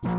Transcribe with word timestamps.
Hello, 0.00 0.12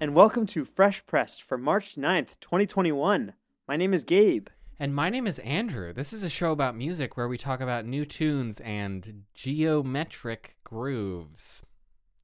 and 0.00 0.14
welcome 0.14 0.46
to 0.46 0.64
Fresh 0.64 1.04
Pressed 1.04 1.42
for 1.42 1.58
March 1.58 1.96
9th, 1.96 2.40
2021. 2.40 3.34
My 3.66 3.76
name 3.76 3.92
is 3.92 4.04
Gabe. 4.04 4.48
And 4.80 4.94
my 4.94 5.10
name 5.10 5.26
is 5.26 5.40
Andrew. 5.40 5.92
This 5.92 6.12
is 6.12 6.22
a 6.22 6.30
show 6.30 6.52
about 6.52 6.76
music 6.76 7.16
where 7.16 7.26
we 7.26 7.36
talk 7.36 7.60
about 7.60 7.84
new 7.84 8.04
tunes 8.04 8.60
and 8.60 9.24
geometric 9.34 10.56
grooves. 10.62 11.64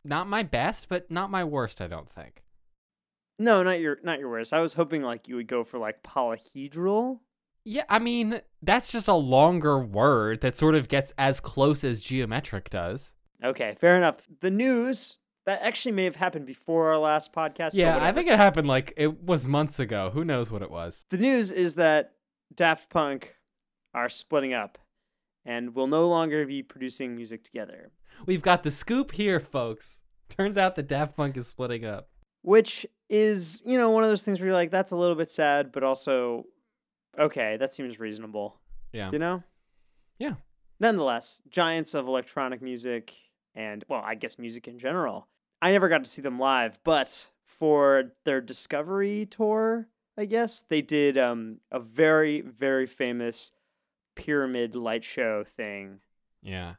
Not 0.04 0.28
my 0.28 0.44
best, 0.44 0.88
but 0.88 1.10
not 1.10 1.32
my 1.32 1.42
worst, 1.42 1.80
I 1.80 1.88
don't 1.88 2.08
think. 2.08 2.44
No, 3.40 3.64
not 3.64 3.80
your 3.80 3.98
not 4.04 4.20
your 4.20 4.30
worst. 4.30 4.52
I 4.52 4.60
was 4.60 4.74
hoping 4.74 5.02
like 5.02 5.26
you 5.26 5.34
would 5.34 5.48
go 5.48 5.64
for 5.64 5.78
like 5.78 6.04
polyhedral. 6.04 7.18
Yeah, 7.64 7.84
I 7.88 7.98
mean, 7.98 8.40
that's 8.62 8.92
just 8.92 9.08
a 9.08 9.14
longer 9.14 9.80
word 9.80 10.40
that 10.42 10.56
sort 10.56 10.76
of 10.76 10.88
gets 10.88 11.12
as 11.18 11.40
close 11.40 11.82
as 11.82 12.00
geometric 12.00 12.70
does. 12.70 13.14
Okay, 13.42 13.74
fair 13.80 13.96
enough. 13.96 14.18
The 14.40 14.50
news 14.50 15.16
that 15.46 15.60
actually 15.62 15.92
may 15.92 16.04
have 16.04 16.16
happened 16.16 16.46
before 16.46 16.88
our 16.88 16.98
last 16.98 17.32
podcast. 17.32 17.70
Yeah, 17.72 17.98
I 18.00 18.12
think 18.12 18.28
it 18.28 18.36
happened 18.36 18.68
like 18.68 18.92
it 18.96 19.24
was 19.24 19.48
months 19.48 19.80
ago. 19.80 20.10
Who 20.14 20.24
knows 20.24 20.52
what 20.52 20.62
it 20.62 20.70
was? 20.70 21.04
the 21.10 21.18
news 21.18 21.50
is 21.50 21.74
that 21.74 22.12
Daft 22.56 22.90
Punk 22.90 23.36
are 23.92 24.08
splitting 24.08 24.52
up 24.52 24.78
and 25.44 25.74
will 25.74 25.86
no 25.86 26.08
longer 26.08 26.46
be 26.46 26.62
producing 26.62 27.14
music 27.16 27.44
together, 27.44 27.90
We've 28.26 28.42
got 28.42 28.62
the 28.62 28.70
scoop 28.70 29.12
here, 29.12 29.40
folks. 29.40 30.02
Turns 30.28 30.56
out 30.56 30.76
that 30.76 30.86
Daft 30.88 31.16
Punk 31.16 31.36
is 31.36 31.46
splitting 31.48 31.84
up. 31.84 32.08
which 32.42 32.86
is, 33.08 33.62
you 33.66 33.76
know, 33.76 33.90
one 33.90 34.04
of 34.04 34.08
those 34.08 34.22
things 34.22 34.40
where 34.40 34.46
you're 34.48 34.54
like 34.54 34.70
that's 34.70 34.90
a 34.92 34.96
little 34.96 35.16
bit 35.16 35.30
sad, 35.30 35.72
but 35.72 35.82
also 35.82 36.44
okay, 37.18 37.56
that 37.58 37.74
seems 37.74 37.98
reasonable. 37.98 38.60
Yeah. 38.92 39.10
You 39.12 39.18
know? 39.18 39.42
Yeah. 40.18 40.34
Nonetheless, 40.80 41.40
giants 41.48 41.94
of 41.94 42.06
electronic 42.06 42.60
music 42.62 43.14
and, 43.54 43.84
well, 43.88 44.02
I 44.04 44.14
guess 44.14 44.38
music 44.38 44.66
in 44.66 44.78
general. 44.78 45.28
I 45.62 45.72
never 45.72 45.88
got 45.88 46.04
to 46.04 46.10
see 46.10 46.22
them 46.22 46.38
live, 46.38 46.78
but 46.84 47.30
for 47.46 48.12
their 48.24 48.40
Discovery 48.40 49.26
tour, 49.26 49.88
I 50.16 50.24
guess, 50.26 50.60
they 50.60 50.80
did 50.82 51.18
um, 51.18 51.58
a 51.72 51.80
very, 51.80 52.40
very 52.40 52.86
famous 52.86 53.52
pyramid 54.14 54.76
light 54.76 55.04
show 55.04 55.44
thing. 55.44 56.00
Yeah. 56.42 56.74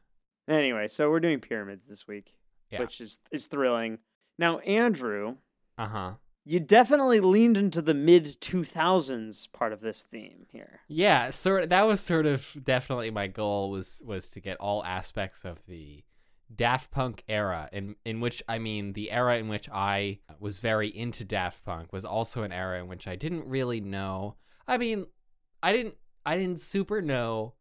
Anyway, 0.48 0.88
so 0.88 1.10
we're 1.10 1.20
doing 1.20 1.40
pyramids 1.40 1.84
this 1.84 2.06
week, 2.08 2.34
Yeah. 2.70 2.80
which 2.80 3.00
is, 3.00 3.18
is 3.30 3.46
thrilling. 3.46 3.98
Now, 4.38 4.58
Andrew, 4.60 5.36
Uh 5.76 5.86
huh. 5.88 6.12
you 6.44 6.60
definitely 6.60 7.20
leaned 7.20 7.56
into 7.58 7.82
the 7.82 7.92
mid 7.94 8.40
2000s 8.40 9.52
part 9.52 9.72
of 9.72 9.80
this 9.80 10.02
theme 10.02 10.46
here. 10.52 10.80
Yeah, 10.88 11.30
sort 11.30 11.68
that 11.70 11.86
was 11.86 12.00
sort 12.00 12.26
of 12.26 12.48
definitely 12.62 13.10
my 13.10 13.26
goal 13.26 13.70
was 13.70 14.02
was 14.06 14.28
to 14.30 14.40
get 14.40 14.56
all 14.58 14.84
aspects 14.84 15.44
of 15.44 15.66
the 15.66 16.04
Daft 16.54 16.90
Punk 16.90 17.24
era 17.28 17.68
in 17.72 17.96
in 18.04 18.20
which 18.20 18.42
I 18.48 18.58
mean 18.58 18.92
the 18.92 19.10
era 19.10 19.36
in 19.38 19.48
which 19.48 19.68
I 19.70 20.20
was 20.38 20.58
very 20.58 20.88
into 20.88 21.24
Daft 21.24 21.64
Punk 21.64 21.92
was 21.92 22.04
also 22.04 22.42
an 22.42 22.52
era 22.52 22.78
in 22.78 22.88
which 22.88 23.08
I 23.08 23.16
didn't 23.16 23.46
really 23.46 23.80
know. 23.80 24.36
I 24.66 24.78
mean, 24.78 25.06
I 25.62 25.72
didn't 25.72 25.96
I 26.24 26.36
didn't 26.36 26.60
super 26.60 27.02
know 27.02 27.54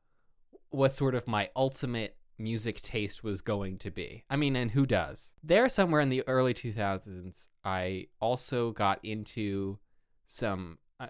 what 0.69 0.91
sort 0.91 1.15
of 1.15 1.27
my 1.27 1.49
ultimate 1.55 2.17
music 2.37 2.81
taste 2.81 3.23
was 3.23 3.41
going 3.41 3.77
to 3.79 3.91
be. 3.91 4.25
I 4.29 4.35
mean, 4.35 4.55
and 4.55 4.71
who 4.71 4.85
does? 4.85 5.35
There 5.43 5.67
somewhere 5.69 6.01
in 6.01 6.09
the 6.09 6.27
early 6.27 6.53
2000s, 6.53 7.47
I 7.63 8.07
also 8.19 8.71
got 8.71 8.99
into 9.03 9.79
some 10.25 10.79
uh, 10.99 11.07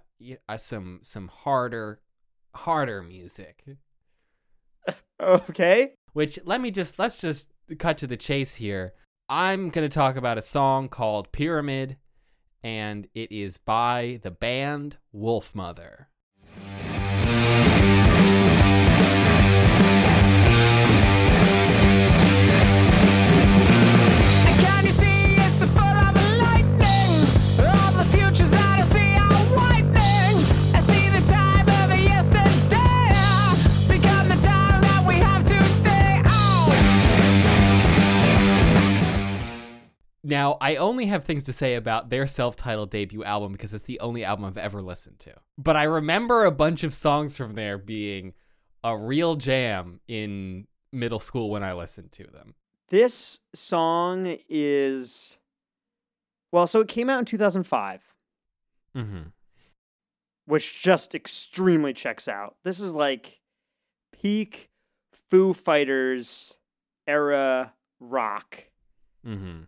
uh, 0.48 0.58
some 0.58 1.00
some 1.02 1.28
harder 1.28 2.00
harder 2.54 3.02
music. 3.02 3.66
Okay. 5.18 5.94
Which 6.12 6.38
let 6.44 6.60
me 6.60 6.72
just 6.72 7.00
let's 7.00 7.20
just 7.20 7.55
cut 7.80 7.98
to 8.00 8.08
the 8.08 8.18
chase 8.18 8.56
here. 8.56 8.94
I'm 9.28 9.70
going 9.70 9.88
to 9.88 9.94
talk 9.94 10.16
about 10.16 10.38
a 10.38 10.42
song 10.42 10.88
called 10.90 11.32
Pyramid 11.32 11.98
and 12.64 13.08
it 13.14 13.32
is 13.32 13.58
by 13.58 14.20
the 14.24 14.32
band 14.32 14.98
Wolfmother. 15.16 16.06
Can 16.60 16.85
only 41.06 41.12
have 41.14 41.24
things 41.24 41.44
to 41.44 41.54
say 41.54 41.76
about 41.76 42.10
their 42.10 42.26
self-titled 42.28 42.90
debut 42.90 43.24
album 43.24 43.52
because 43.52 43.74
it's 43.74 43.84
the 43.86 44.00
only 44.00 44.24
album 44.24 44.46
I've 44.46 44.58
ever 44.58 44.82
listened 44.82 45.20
to. 45.20 45.34
But 45.58 45.76
I 45.76 45.84
remember 45.84 46.46
a 46.46 46.52
bunch 46.52 46.84
of 46.84 46.94
songs 46.94 47.38
from 47.38 47.54
there 47.56 47.78
being 47.78 48.34
a 48.84 48.98
real 48.98 49.36
jam 49.36 50.00
in 50.08 50.68
middle 50.92 51.20
school 51.20 51.50
when 51.50 51.64
I 51.64 51.74
listened 51.74 52.12
to 52.14 52.24
them. 52.26 52.56
This 52.90 53.40
song 53.54 54.38
is 54.50 55.38
well, 56.52 56.68
so 56.68 56.80
it 56.80 56.88
came 56.88 57.10
out 57.10 57.20
in 57.20 57.26
2005, 57.26 58.02
Mhm. 58.96 59.34
which 60.46 60.82
just 60.82 61.14
extremely 61.14 61.92
checks 61.94 62.28
out. 62.28 62.56
This 62.64 62.80
is 62.80 62.94
like 62.94 63.42
peak 64.14 64.70
Foo 65.12 65.54
Fighters 65.54 66.58
era 67.06 67.74
rock. 68.00 68.70
Mhm. 69.26 69.68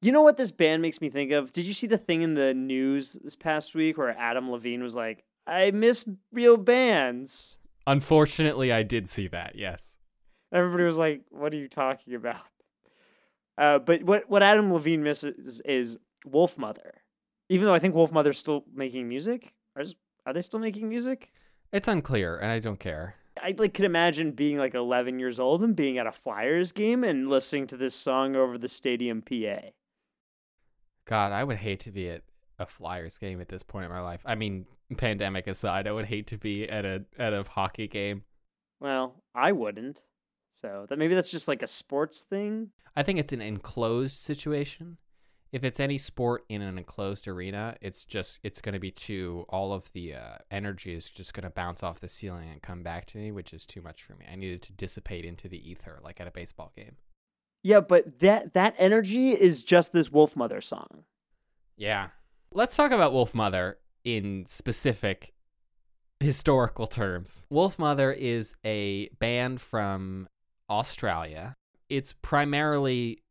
You 0.00 0.12
know 0.12 0.22
what 0.22 0.36
this 0.36 0.52
band 0.52 0.80
makes 0.80 1.00
me 1.00 1.10
think 1.10 1.32
of? 1.32 1.50
Did 1.52 1.66
you 1.66 1.72
see 1.72 1.88
the 1.88 1.98
thing 1.98 2.22
in 2.22 2.34
the 2.34 2.54
news 2.54 3.14
this 3.22 3.34
past 3.34 3.74
week 3.74 3.98
where 3.98 4.16
Adam 4.16 4.50
Levine 4.50 4.82
was 4.82 4.94
like, 4.94 5.24
"I 5.46 5.72
miss 5.72 6.08
real 6.32 6.56
bands." 6.56 7.58
Unfortunately, 7.86 8.72
I 8.72 8.82
did 8.82 9.08
see 9.08 9.26
that. 9.28 9.56
Yes. 9.56 9.96
Everybody 10.52 10.84
was 10.84 10.98
like, 10.98 11.22
"What 11.30 11.52
are 11.52 11.56
you 11.56 11.68
talking 11.68 12.14
about?" 12.14 12.42
Uh, 13.58 13.80
but 13.80 14.04
what 14.04 14.30
what 14.30 14.42
Adam 14.42 14.72
Levine 14.72 15.02
misses 15.02 15.60
is 15.64 15.98
Wolfmother. 16.24 16.92
Even 17.48 17.66
though 17.66 17.74
I 17.74 17.80
think 17.80 17.94
Wolfmother's 17.94 18.38
still 18.38 18.64
making 18.72 19.08
music, 19.08 19.52
are, 19.74 19.84
are 20.26 20.32
they 20.32 20.42
still 20.42 20.60
making 20.60 20.88
music? 20.88 21.32
It's 21.72 21.88
unclear 21.88 22.36
and 22.36 22.50
I 22.52 22.60
don't 22.60 22.78
care. 22.78 23.16
I 23.42 23.54
like 23.56 23.74
could 23.74 23.84
imagine 23.84 24.32
being 24.32 24.58
like 24.58 24.74
11 24.74 25.18
years 25.18 25.40
old 25.40 25.62
and 25.62 25.74
being 25.74 25.98
at 25.98 26.06
a 26.06 26.12
Flyers 26.12 26.72
game 26.72 27.04
and 27.04 27.28
listening 27.28 27.66
to 27.68 27.76
this 27.76 27.94
song 27.94 28.36
over 28.36 28.58
the 28.58 28.68
stadium 28.68 29.22
PA. 29.22 29.70
God, 31.08 31.32
I 31.32 31.42
would 31.42 31.56
hate 31.56 31.80
to 31.80 31.90
be 31.90 32.10
at 32.10 32.22
a 32.58 32.66
Flyers 32.66 33.16
game 33.16 33.40
at 33.40 33.48
this 33.48 33.62
point 33.62 33.86
in 33.86 33.90
my 33.90 34.00
life. 34.00 34.20
I 34.26 34.34
mean, 34.34 34.66
pandemic 34.98 35.46
aside, 35.46 35.88
I 35.88 35.92
would 35.92 36.04
hate 36.04 36.26
to 36.28 36.36
be 36.36 36.68
at 36.68 36.84
a 36.84 37.04
at 37.18 37.32
a 37.32 37.44
hockey 37.44 37.88
game. 37.88 38.24
Well, 38.78 39.22
I 39.34 39.52
wouldn't. 39.52 40.02
So 40.52 40.86
that 40.88 40.98
maybe 40.98 41.14
that's 41.14 41.30
just 41.30 41.48
like 41.48 41.62
a 41.62 41.66
sports 41.66 42.26
thing. 42.28 42.70
I 42.94 43.02
think 43.02 43.18
it's 43.18 43.32
an 43.32 43.40
enclosed 43.40 44.18
situation. 44.18 44.98
If 45.50 45.64
it's 45.64 45.80
any 45.80 45.96
sport 45.96 46.44
in 46.50 46.60
an 46.60 46.76
enclosed 46.76 47.26
arena, 47.26 47.76
it's 47.80 48.04
just 48.04 48.38
it's 48.42 48.60
going 48.60 48.74
to 48.74 48.78
be 48.78 48.90
too 48.90 49.46
all 49.48 49.72
of 49.72 49.90
the 49.92 50.14
uh, 50.14 50.36
energy 50.50 50.94
is 50.94 51.08
just 51.08 51.32
going 51.32 51.44
to 51.44 51.50
bounce 51.50 51.82
off 51.82 52.00
the 52.00 52.08
ceiling 52.08 52.50
and 52.50 52.60
come 52.60 52.82
back 52.82 53.06
to 53.06 53.18
me, 53.18 53.32
which 53.32 53.54
is 53.54 53.64
too 53.64 53.80
much 53.80 54.02
for 54.02 54.14
me. 54.14 54.26
I 54.30 54.36
need 54.36 54.52
it 54.52 54.62
to 54.62 54.74
dissipate 54.74 55.24
into 55.24 55.48
the 55.48 55.70
ether 55.70 56.00
like 56.04 56.20
at 56.20 56.28
a 56.28 56.32
baseball 56.32 56.70
game. 56.76 56.96
Yeah, 57.62 57.80
but 57.80 58.20
that 58.20 58.54
that 58.54 58.74
energy 58.78 59.30
is 59.30 59.62
just 59.62 59.92
this 59.92 60.08
Wolfmother 60.08 60.62
song. 60.62 61.04
Yeah. 61.76 62.08
Let's 62.52 62.76
talk 62.76 62.92
about 62.92 63.12
Wolfmother 63.12 63.74
in 64.04 64.46
specific 64.46 65.32
historical 66.20 66.86
terms. 66.86 67.46
Wolfmother 67.52 68.16
is 68.16 68.54
a 68.64 69.08
band 69.18 69.60
from 69.60 70.28
Australia. 70.70 71.56
It's 71.88 72.12
primarily 72.12 73.22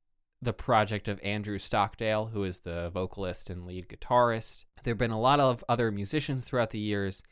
the 0.41 0.53
project 0.53 1.07
of 1.07 1.19
Andrew 1.23 1.57
Stockdale, 1.57 2.27
who 2.27 2.43
is 2.43 2.59
the 2.59 2.89
vocalist 2.89 3.49
and 3.49 3.65
lead 3.65 3.87
guitarist. 3.87 4.65
There 4.83 4.91
have 4.91 4.99
been 4.99 5.11
a 5.11 5.19
lot 5.19 5.39
of 5.39 5.63
other 5.67 5.91
musicians 5.91 6.45
throughout 6.45 6.69
the 6.69 6.79
years. 6.79 7.23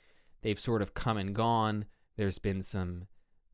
They've 0.42 0.60
sort 0.60 0.82
of 0.82 0.94
come 0.94 1.18
and 1.18 1.34
gone. 1.34 1.86
There's 2.18 2.40
been 2.40 2.62
some 2.62 3.08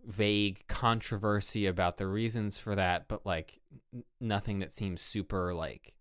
vague 0.05 0.65
controversy 0.67 1.65
about 1.65 1.97
the 1.97 2.07
reasons 2.07 2.57
for 2.57 2.75
that, 2.75 3.07
but 3.07 3.25
like 3.25 3.59
n- 3.93 4.03
nothing 4.19 4.59
that 4.59 4.73
seems 4.73 5.01
super 5.01 5.53
like 5.53 5.93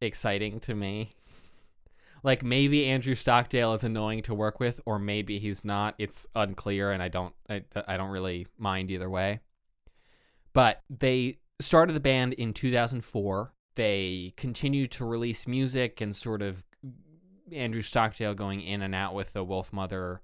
exciting 0.00 0.60
to 0.60 0.74
me. 0.74 1.10
Like 2.22 2.42
maybe 2.42 2.86
Andrew 2.86 3.14
Stockdale 3.14 3.74
is 3.74 3.84
annoying 3.84 4.22
to 4.22 4.34
work 4.34 4.58
with, 4.58 4.80
or 4.86 4.98
maybe 4.98 5.38
he's 5.38 5.62
not. 5.62 5.94
It's 5.98 6.26
unclear, 6.34 6.90
and 6.90 7.02
I 7.02 7.08
don't 7.08 7.34
I, 7.50 7.64
I 7.86 7.98
don't 7.98 8.08
really 8.08 8.46
mind 8.56 8.90
either 8.90 9.10
way. 9.10 9.40
But 10.54 10.82
they 10.88 11.40
started 11.60 11.92
the 11.92 12.00
band 12.00 12.32
in 12.32 12.54
2004. 12.54 13.52
They 13.74 14.32
continued 14.38 14.90
to 14.92 15.04
release 15.04 15.46
music 15.46 16.00
and 16.00 16.16
sort 16.16 16.40
of 16.40 16.64
Andrew 17.52 17.82
Stockdale 17.82 18.34
going 18.34 18.62
in 18.62 18.80
and 18.80 18.94
out 18.94 19.14
with 19.14 19.34
the 19.34 19.44
Wolfmother 19.44 20.20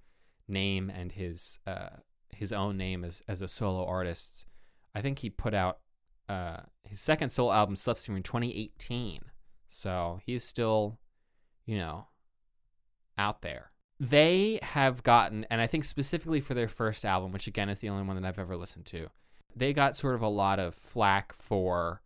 name 0.49 0.91
and 0.91 1.13
his 1.13 1.59
uh, 1.67 1.91
his 2.41 2.55
own 2.55 2.79
name 2.79 3.05
as 3.05 3.23
as 3.29 3.43
a 3.43 3.49
solo 3.49 3.85
artist. 3.85 4.47
I 4.95 5.03
think 5.03 5.19
he 5.19 5.29
put 5.29 5.53
out 5.53 5.79
uh, 6.27 6.61
his 6.85 6.99
second 6.99 7.29
solo 7.29 7.53
album, 7.53 7.77
Slipstream, 7.77 8.17
in 8.17 8.23
2018. 8.23 9.21
So 9.69 10.21
he's 10.25 10.43
still, 10.43 10.99
you 11.67 11.77
know, 11.77 12.07
out 13.19 13.43
there. 13.43 13.71
They 14.01 14.59
have 14.63 15.03
gotten, 15.03 15.47
and 15.51 15.61
I 15.61 15.67
think 15.67 15.85
specifically 15.85 16.41
for 16.41 16.55
their 16.55 16.67
first 16.67 17.05
album, 17.05 17.31
which 17.31 17.47
again 17.47 17.69
is 17.69 17.81
the 17.81 17.91
only 17.91 18.05
one 18.05 18.17
that 18.17 18.27
I've 18.27 18.39
ever 18.39 18.57
listened 18.57 18.87
to, 18.87 19.09
they 19.55 19.75
got 19.75 19.95
sort 19.95 20.15
of 20.15 20.23
a 20.23 20.29
lot 20.29 20.59
of 20.59 20.75
flack 20.75 21.35
for 21.35 22.01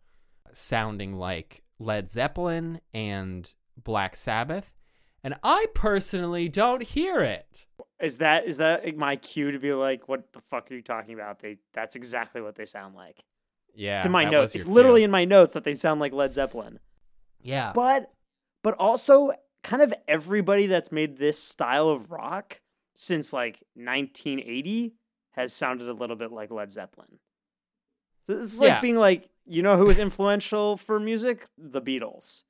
sounding 0.51 1.15
like 1.15 1.63
Led 1.79 2.11
Zeppelin 2.11 2.81
and 2.93 3.51
Black 3.81 4.17
Sabbath. 4.17 4.74
And 5.25 5.33
I 5.43 5.65
personally 5.73 6.49
don't 6.49 6.83
hear 6.83 7.21
it. 7.21 7.65
Is 7.99 8.19
that 8.19 8.45
is 8.45 8.57
that 8.57 8.95
my 8.95 9.15
cue 9.15 9.49
to 9.51 9.57
be 9.57 9.73
like, 9.73 10.07
what 10.07 10.31
the 10.33 10.39
fuck 10.39 10.69
are 10.69 10.75
you 10.75 10.83
talking 10.83 11.15
about? 11.15 11.39
They 11.39 11.57
that's 11.73 11.95
exactly 11.95 12.41
what 12.41 12.53
they 12.55 12.65
sound 12.65 12.93
like. 12.93 13.23
Yeah. 13.73 13.97
it's 13.97 14.05
in 14.05 14.11
my 14.11 14.23
notes. 14.23 14.53
It's 14.53 14.67
literally 14.67 15.03
in 15.03 15.09
my 15.09 15.25
notes 15.25 15.53
that 15.53 15.63
they 15.63 15.73
sound 15.73 15.99
like 15.99 16.13
Led 16.13 16.35
Zeppelin. 16.35 16.77
Yeah. 17.41 17.71
But 17.73 18.11
but 18.61 18.75
also 18.75 19.31
kind 19.63 19.81
of 19.81 19.95
everybody 20.07 20.67
that's 20.67 20.91
made 20.91 21.17
this 21.17 21.41
style 21.41 21.89
of 21.89 22.11
rock 22.11 22.61
since 22.93 23.33
like 23.33 23.63
1980 23.73 24.93
has 25.31 25.53
sounded 25.53 25.89
a 25.89 25.93
little 25.93 26.15
bit 26.15 26.31
like 26.31 26.51
Led 26.51 26.71
Zeppelin. 26.71 27.17
So 28.27 28.33
it's 28.33 28.59
like 28.59 28.67
Yeah. 28.67 28.79
being 28.79 28.97
like, 28.97 29.29
you 29.47 29.63
know 29.63 29.75
who 29.75 29.85
was 29.85 29.97
influential 29.97 30.77
for 30.77 30.99
music? 30.99 31.47
The 31.57 31.81
Beatles. 31.81 32.43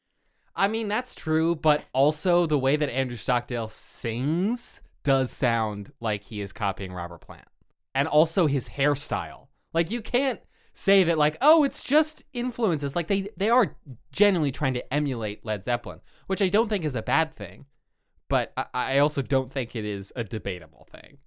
I 0.55 0.67
mean, 0.67 0.87
that's 0.87 1.15
true, 1.15 1.55
but 1.55 1.83
also 1.93 2.45
the 2.45 2.57
way 2.57 2.75
that 2.77 2.89
Andrew 2.89 3.17
Stockdale 3.17 3.67
sings 3.67 4.81
does 5.03 5.31
sound 5.31 5.91
like 5.99 6.23
he 6.23 6.41
is 6.41 6.53
copying 6.53 6.93
Robert 6.93 7.21
Plant. 7.21 7.47
And 7.93 8.07
also 8.07 8.47
his 8.47 8.69
hairstyle. 8.69 9.47
Like 9.73 9.91
you 9.91 10.01
can't 10.01 10.39
say 10.73 11.03
that 11.03 11.17
like, 11.17 11.37
oh, 11.41 11.63
it's 11.63 11.83
just 11.83 12.23
influences. 12.33 12.95
Like 12.95 13.07
they 13.07 13.29
they 13.37 13.49
are 13.49 13.75
genuinely 14.11 14.51
trying 14.51 14.73
to 14.75 14.93
emulate 14.93 15.45
Led 15.45 15.63
Zeppelin, 15.63 16.01
which 16.27 16.41
I 16.41 16.49
don't 16.49 16.69
think 16.69 16.85
is 16.85 16.95
a 16.95 17.01
bad 17.01 17.33
thing, 17.33 17.65
but 18.29 18.51
I, 18.57 18.65
I 18.73 18.97
also 18.99 19.21
don't 19.21 19.51
think 19.51 19.75
it 19.75 19.85
is 19.85 20.11
a 20.15 20.23
debatable 20.23 20.87
thing. 20.91 21.17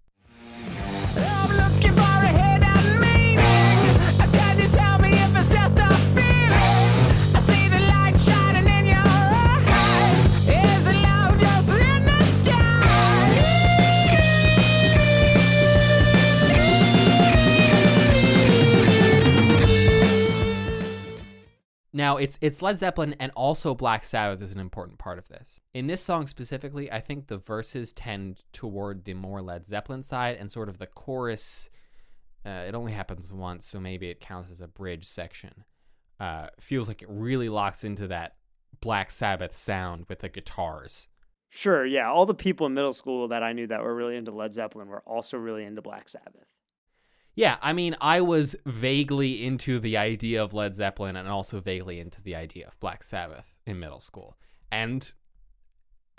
Now 21.99 22.17
it's 22.17 22.39
it's 22.41 22.63
Led 22.63 22.79
Zeppelin 22.79 23.17
and 23.19 23.33
also 23.35 23.75
Black 23.75 24.05
Sabbath 24.05 24.41
is 24.41 24.55
an 24.55 24.61
important 24.61 24.99
part 24.99 25.19
of 25.19 25.27
this. 25.27 25.61
In 25.75 25.89
this 25.89 26.01
song 26.01 26.29
specifically, 26.29 26.93
I 26.93 27.01
think 27.01 27.27
the 27.27 27.39
verses 27.39 27.93
tend 27.93 28.45
toward 28.53 29.05
the 29.05 29.15
more 29.15 29.43
Led 29.43 29.67
Zeppelin 29.67 30.05
side, 30.05 30.37
and 30.39 30.49
sort 30.49 30.69
of 30.69 30.79
the 30.79 30.87
chorus. 30.87 31.71
Uh, 32.47 32.67
it 32.69 32.77
only 32.77 32.93
happens 32.93 33.33
once, 33.33 33.67
so 33.67 33.81
maybe 33.81 34.11
it 34.11 34.21
counts 34.21 34.49
as 34.49 34.61
a 34.61 34.69
bridge 34.69 35.07
section. 35.07 35.65
Uh, 36.21 36.47
feels 36.61 36.87
like 36.87 37.03
it 37.03 37.09
really 37.11 37.49
locks 37.49 37.83
into 37.83 38.07
that 38.07 38.37
Black 38.81 39.11
Sabbath 39.11 39.57
sound 39.57 40.07
with 40.09 40.21
the 40.21 40.29
guitars. 40.29 41.09
Sure, 41.49 41.85
yeah. 41.85 42.09
All 42.09 42.27
the 42.27 42.33
people 42.33 42.69
in 42.69 42.75
middle 42.75 42.93
school 42.93 43.27
that 43.27 43.43
I 43.43 43.53
knew 43.53 43.67
that 43.67 43.83
were 43.83 43.95
really 43.95 44.15
into 44.15 44.31
Led 44.31 44.55
Zeppelin 44.55 44.87
were 44.87 45.03
also 45.05 45.37
really 45.37 45.65
into 45.65 45.83
Black 45.83 46.09
Sabbath. 46.09 46.47
Yeah, 47.39 47.57
I 47.63 47.73
mean, 47.73 47.95
I 48.01 48.21
was 48.21 48.57
vaguely 48.67 49.47
into 49.47 49.79
the 49.79 49.97
idea 49.97 50.43
of 50.43 50.55
Led 50.55 50.75
Zeppelin 50.75 51.15
and 51.15 51.29
also 51.29 51.61
vaguely 51.61 52.01
into 52.01 52.21
the 52.21 52.35
idea 52.35 52.67
of 52.67 52.81
Black 52.81 53.05
Sabbath 53.05 53.55
in 53.65 53.79
middle 53.79 54.01
school. 54.01 54.37
And 54.73 55.13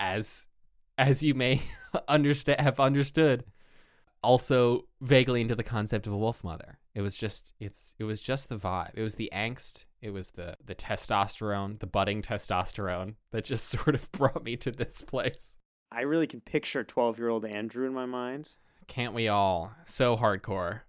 as 0.00 0.46
as 0.96 1.22
you 1.22 1.34
may 1.34 1.60
understand 2.08 2.62
have 2.62 2.80
understood, 2.80 3.44
also 4.22 4.86
vaguely 5.02 5.42
into 5.42 5.54
the 5.54 5.62
concept 5.62 6.06
of 6.06 6.14
a 6.14 6.16
wolf 6.16 6.42
mother. 6.42 6.78
It 6.94 7.02
was 7.02 7.18
just 7.18 7.52
it's 7.60 7.94
it 7.98 8.04
was 8.04 8.22
just 8.22 8.48
the 8.48 8.56
vibe. 8.56 8.92
It 8.94 9.02
was 9.02 9.16
the 9.16 9.28
angst, 9.30 9.84
it 10.00 10.14
was 10.14 10.30
the 10.30 10.56
the 10.64 10.74
testosterone, 10.74 11.80
the 11.80 11.86
budding 11.86 12.22
testosterone 12.22 13.16
that 13.32 13.44
just 13.44 13.68
sort 13.68 13.94
of 13.94 14.10
brought 14.12 14.42
me 14.42 14.56
to 14.56 14.70
this 14.70 15.02
place. 15.02 15.58
I 15.92 16.00
really 16.00 16.26
can 16.26 16.40
picture 16.40 16.82
12 16.82 17.18
year 17.18 17.28
old 17.28 17.44
Andrew 17.44 17.86
in 17.86 17.92
my 17.92 18.06
mind. 18.06 18.54
Can't 18.86 19.12
we 19.12 19.28
all? 19.28 19.72
So 19.84 20.16
hardcore. 20.16 20.80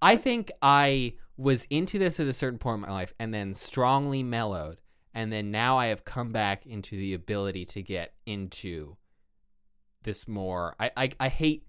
I 0.00 0.16
think 0.16 0.52
I 0.62 1.14
was 1.36 1.66
into 1.70 1.98
this 1.98 2.20
at 2.20 2.26
a 2.26 2.32
certain 2.32 2.58
point 2.58 2.76
in 2.76 2.88
my 2.88 2.90
life 2.90 3.14
and 3.18 3.32
then 3.32 3.54
strongly 3.54 4.22
mellowed. 4.22 4.80
And 5.14 5.32
then 5.32 5.50
now 5.50 5.78
I 5.78 5.86
have 5.86 6.04
come 6.04 6.32
back 6.32 6.66
into 6.66 6.96
the 6.96 7.14
ability 7.14 7.64
to 7.66 7.82
get 7.82 8.14
into 8.26 8.96
this 10.02 10.28
more. 10.28 10.76
I, 10.78 10.90
I, 10.96 11.10
I 11.18 11.28
hate 11.28 11.66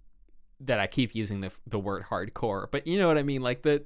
that 0.59 0.79
I 0.79 0.87
keep 0.87 1.15
using 1.15 1.41
the, 1.41 1.51
the 1.65 1.79
word 1.79 2.05
hardcore, 2.09 2.67
but 2.69 2.85
you 2.85 2.97
know 2.97 3.07
what 3.07 3.17
I 3.17 3.23
mean? 3.23 3.41
Like 3.41 3.61
the, 3.63 3.85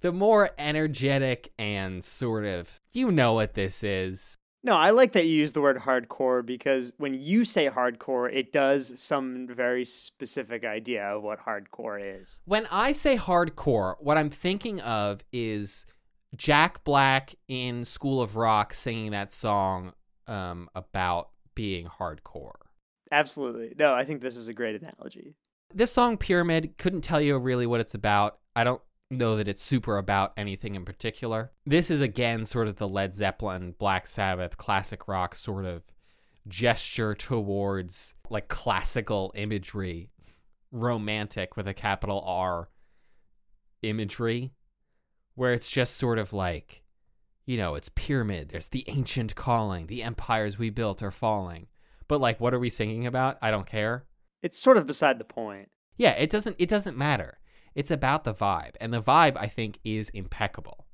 the 0.00 0.12
more 0.12 0.50
energetic 0.58 1.52
and 1.58 2.04
sort 2.04 2.44
of, 2.44 2.80
you 2.92 3.10
know 3.10 3.32
what 3.32 3.54
this 3.54 3.82
is. 3.82 4.36
No, 4.64 4.76
I 4.76 4.90
like 4.90 5.12
that 5.12 5.26
you 5.26 5.36
use 5.36 5.52
the 5.52 5.60
word 5.60 5.78
hardcore 5.78 6.44
because 6.46 6.92
when 6.96 7.14
you 7.14 7.44
say 7.44 7.68
hardcore, 7.68 8.32
it 8.32 8.52
does 8.52 8.94
some 9.00 9.48
very 9.48 9.84
specific 9.84 10.64
idea 10.64 11.04
of 11.04 11.22
what 11.22 11.40
hardcore 11.44 12.22
is. 12.22 12.40
When 12.44 12.66
I 12.70 12.92
say 12.92 13.16
hardcore, 13.16 13.96
what 13.98 14.16
I'm 14.16 14.30
thinking 14.30 14.80
of 14.80 15.24
is 15.32 15.84
Jack 16.36 16.84
Black 16.84 17.34
in 17.48 17.84
School 17.84 18.22
of 18.22 18.36
Rock 18.36 18.72
singing 18.72 19.10
that 19.10 19.32
song 19.32 19.94
um, 20.28 20.68
about 20.76 21.30
being 21.56 21.86
hardcore. 21.86 22.54
Absolutely. 23.10 23.74
No, 23.76 23.92
I 23.92 24.04
think 24.04 24.22
this 24.22 24.36
is 24.36 24.48
a 24.48 24.54
great 24.54 24.80
analogy. 24.80 25.34
This 25.74 25.90
song, 25.90 26.16
Pyramid, 26.16 26.78
couldn't 26.78 27.02
tell 27.02 27.20
you 27.20 27.36
really 27.36 27.66
what 27.66 27.80
it's 27.80 27.94
about. 27.94 28.38
I 28.54 28.62
don't 28.64 28.80
know 29.12 29.36
that 29.36 29.48
it's 29.48 29.62
super 29.62 29.98
about 29.98 30.32
anything 30.36 30.74
in 30.74 30.84
particular. 30.84 31.52
This 31.64 31.90
is 31.90 32.00
again 32.00 32.44
sort 32.44 32.68
of 32.68 32.76
the 32.76 32.88
Led 32.88 33.14
Zeppelin, 33.14 33.74
Black 33.78 34.06
Sabbath, 34.06 34.56
classic 34.56 35.06
rock 35.08 35.34
sort 35.34 35.64
of 35.64 35.82
gesture 36.48 37.14
towards 37.14 38.14
like 38.30 38.48
classical 38.48 39.32
imagery, 39.34 40.10
romantic 40.70 41.56
with 41.56 41.68
a 41.68 41.74
capital 41.74 42.22
R 42.26 42.68
imagery, 43.82 44.52
where 45.34 45.52
it's 45.52 45.70
just 45.70 45.96
sort 45.96 46.18
of 46.18 46.32
like, 46.32 46.82
you 47.46 47.56
know, 47.56 47.74
it's 47.74 47.90
pyramid, 47.90 48.48
there's 48.50 48.68
the 48.68 48.84
ancient 48.88 49.34
calling, 49.34 49.86
the 49.86 50.02
empires 50.02 50.58
we 50.58 50.70
built 50.70 51.02
are 51.02 51.10
falling. 51.10 51.66
But 52.08 52.20
like 52.20 52.40
what 52.40 52.54
are 52.54 52.58
we 52.58 52.70
singing 52.70 53.06
about? 53.06 53.38
I 53.40 53.50
don't 53.50 53.66
care. 53.66 54.06
It's 54.42 54.58
sort 54.58 54.76
of 54.76 54.86
beside 54.86 55.18
the 55.18 55.24
point. 55.24 55.68
Yeah, 55.96 56.12
it 56.12 56.30
doesn't 56.30 56.56
it 56.58 56.68
doesn't 56.68 56.96
matter. 56.96 57.38
It's 57.74 57.90
about 57.90 58.24
the 58.24 58.34
vibe, 58.34 58.74
and 58.80 58.92
the 58.92 59.02
vibe 59.02 59.36
I 59.36 59.46
think 59.46 59.78
is 59.84 60.08
impeccable. 60.10 60.86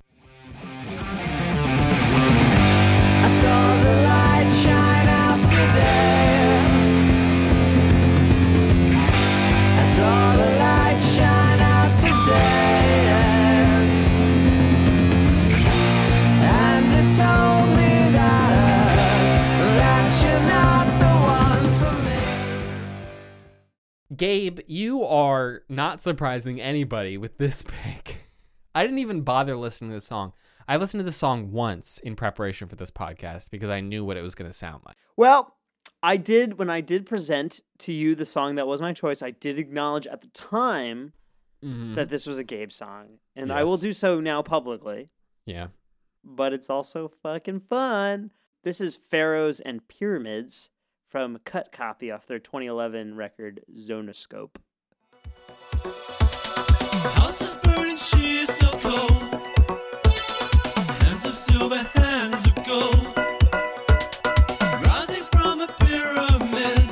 Gabe, 24.19 24.61
you 24.67 25.05
are 25.05 25.63
not 25.69 26.03
surprising 26.03 26.61
anybody 26.61 27.17
with 27.17 27.39
this 27.39 27.63
pick. 27.67 28.27
I 28.75 28.83
didn't 28.83 28.99
even 28.99 29.23
bother 29.23 29.57
listening 29.57 29.91
to 29.91 29.97
the 29.97 30.01
song. 30.01 30.33
I 30.69 30.77
listened 30.77 31.01
to 31.01 31.05
the 31.05 31.13
song 31.13 31.51
once 31.51 31.99
in 31.99 32.15
preparation 32.15 32.69
for 32.69 32.77
this 32.77 32.91
podcast 32.91 33.51
because 33.51 33.71
I 33.71 33.81
knew 33.81 34.05
what 34.05 34.19
it 34.19 34.23
was 34.23 34.35
going 34.35 34.51
to 34.51 34.57
sound 34.57 34.83
like. 34.85 34.97
Well, 35.17 35.55
I 36.03 36.19
did, 36.19 36.59
when 36.59 36.69
I 36.69 36.83
did 36.83 37.07
present 37.07 37.61
to 37.79 37.93
you 37.93 38.15
the 38.15 38.27
song 38.27 38.57
that 38.57 38.67
was 38.67 38.81
my 38.81 38.93
choice, 38.93 39.23
I 39.23 39.31
did 39.31 39.59
acknowledge 39.59 40.07
at 40.07 40.21
the 40.21 40.29
time 40.29 41.15
Mm-hmm. 41.65 41.97
that 41.97 42.09
this 42.09 42.25
was 42.25 42.39
a 42.39 42.45
Gabe 42.45 42.71
song. 42.71 43.19
And 43.35 43.53
I 43.53 43.65
will 43.65 43.79
do 43.79 43.93
so 43.93 44.21
now 44.21 44.43
publicly, 44.43 45.11
yeah. 45.45 45.67
but 46.23 46.53
it's 46.53 46.71
also 46.71 47.11
fucking 47.21 47.63
fun. 47.69 48.31
This 48.63 48.81
is 48.81 48.95
Pharaohs 48.95 49.59
and 49.59 49.89
Pyramids 49.89 50.69
from 51.09 51.39
Cut 51.45 51.73
Copy 51.73 52.11
off 52.11 52.27
their 52.27 52.39
2011 52.39 53.17
record 53.17 53.61
Zonoscope. 53.75 54.57
House 57.15 57.41
is 57.41 57.57
burning, 57.63 57.97
she 57.97 58.41
is 58.41 58.49
so 58.59 58.71
cold. 58.79 59.23
Hands 61.01 61.25
of 61.25 61.35
silver, 61.35 61.79
hands 61.95 62.47
of 62.47 62.55
gold. 62.67 63.17
Rising 64.85 65.25
from 65.33 65.63
a 65.63 65.69
pyramid. 65.81 66.91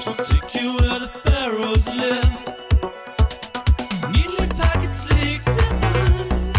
She'll 0.00 0.14
take 0.14 0.54
you 0.54 0.76
where 0.78 1.00
the 1.00 1.10
pharaohs 1.24 1.86
live. 1.86 2.32
Neatly 4.12 4.46
packaged, 4.48 4.92
sleek 4.92 5.44
designs. 5.44 6.52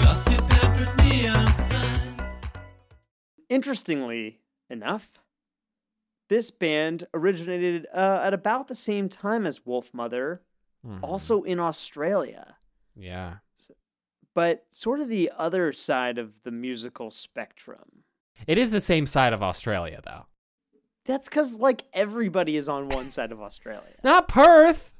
Glossy 0.00 0.36
tempered 0.36 0.92
neon 1.04 1.46
signs. 1.46 2.22
Interestingly 3.48 4.40
enough, 4.70 5.10
this 6.28 6.50
band 6.50 7.04
originated 7.14 7.86
uh, 7.94 8.20
at 8.24 8.34
about 8.34 8.68
the 8.68 8.74
same 8.74 9.08
time 9.08 9.46
as 9.46 9.60
Wolfmother, 9.60 10.40
Mhm. 10.86 11.00
also 11.02 11.42
in 11.42 11.58
Australia, 11.60 12.56
yeah. 12.94 13.36
but 14.34 14.66
sort 14.70 15.00
of 15.00 15.08
the 15.08 15.30
other 15.36 15.72
side 15.72 16.18
of 16.18 16.42
the 16.42 16.50
musical 16.50 17.10
spectrum. 17.10 18.04
It 18.46 18.58
is 18.58 18.70
the 18.70 18.80
same 18.80 19.06
side 19.06 19.32
of 19.32 19.42
Australia, 19.42 20.00
though. 20.04 20.26
That's 21.06 21.28
because, 21.28 21.58
like, 21.58 21.84
everybody 21.92 22.56
is 22.56 22.68
on 22.68 22.88
one 22.88 23.10
side 23.10 23.32
of 23.32 23.40
Australia. 23.40 23.94
Not 24.04 24.28
Perth. 24.28 24.92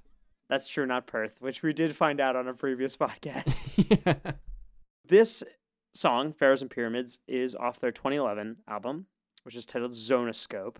That's 0.49 0.68
true, 0.68 0.85
not 0.87 1.06
Perth, 1.06 1.40
which 1.40 1.62
we 1.62 1.73
did 1.73 1.97
find 1.97 2.21
out 2.21 2.37
on 2.37 2.47
a 2.47 2.52
previous 2.54 2.97
podcast. 2.99 3.73
yeah. 4.06 4.33
this 5.06 5.42
song, 5.94 6.33
Pharaohs 6.35 6.61
and 6.62 6.71
Pyramids, 6.71 7.18
is 7.26 7.54
off 7.54 7.80
their 7.80 7.90
2011 7.92 8.59
album, 8.68 9.06
which 9.45 9.55
is 9.55 9.65
titled 9.67 9.93
Zonoscope, 9.93 10.77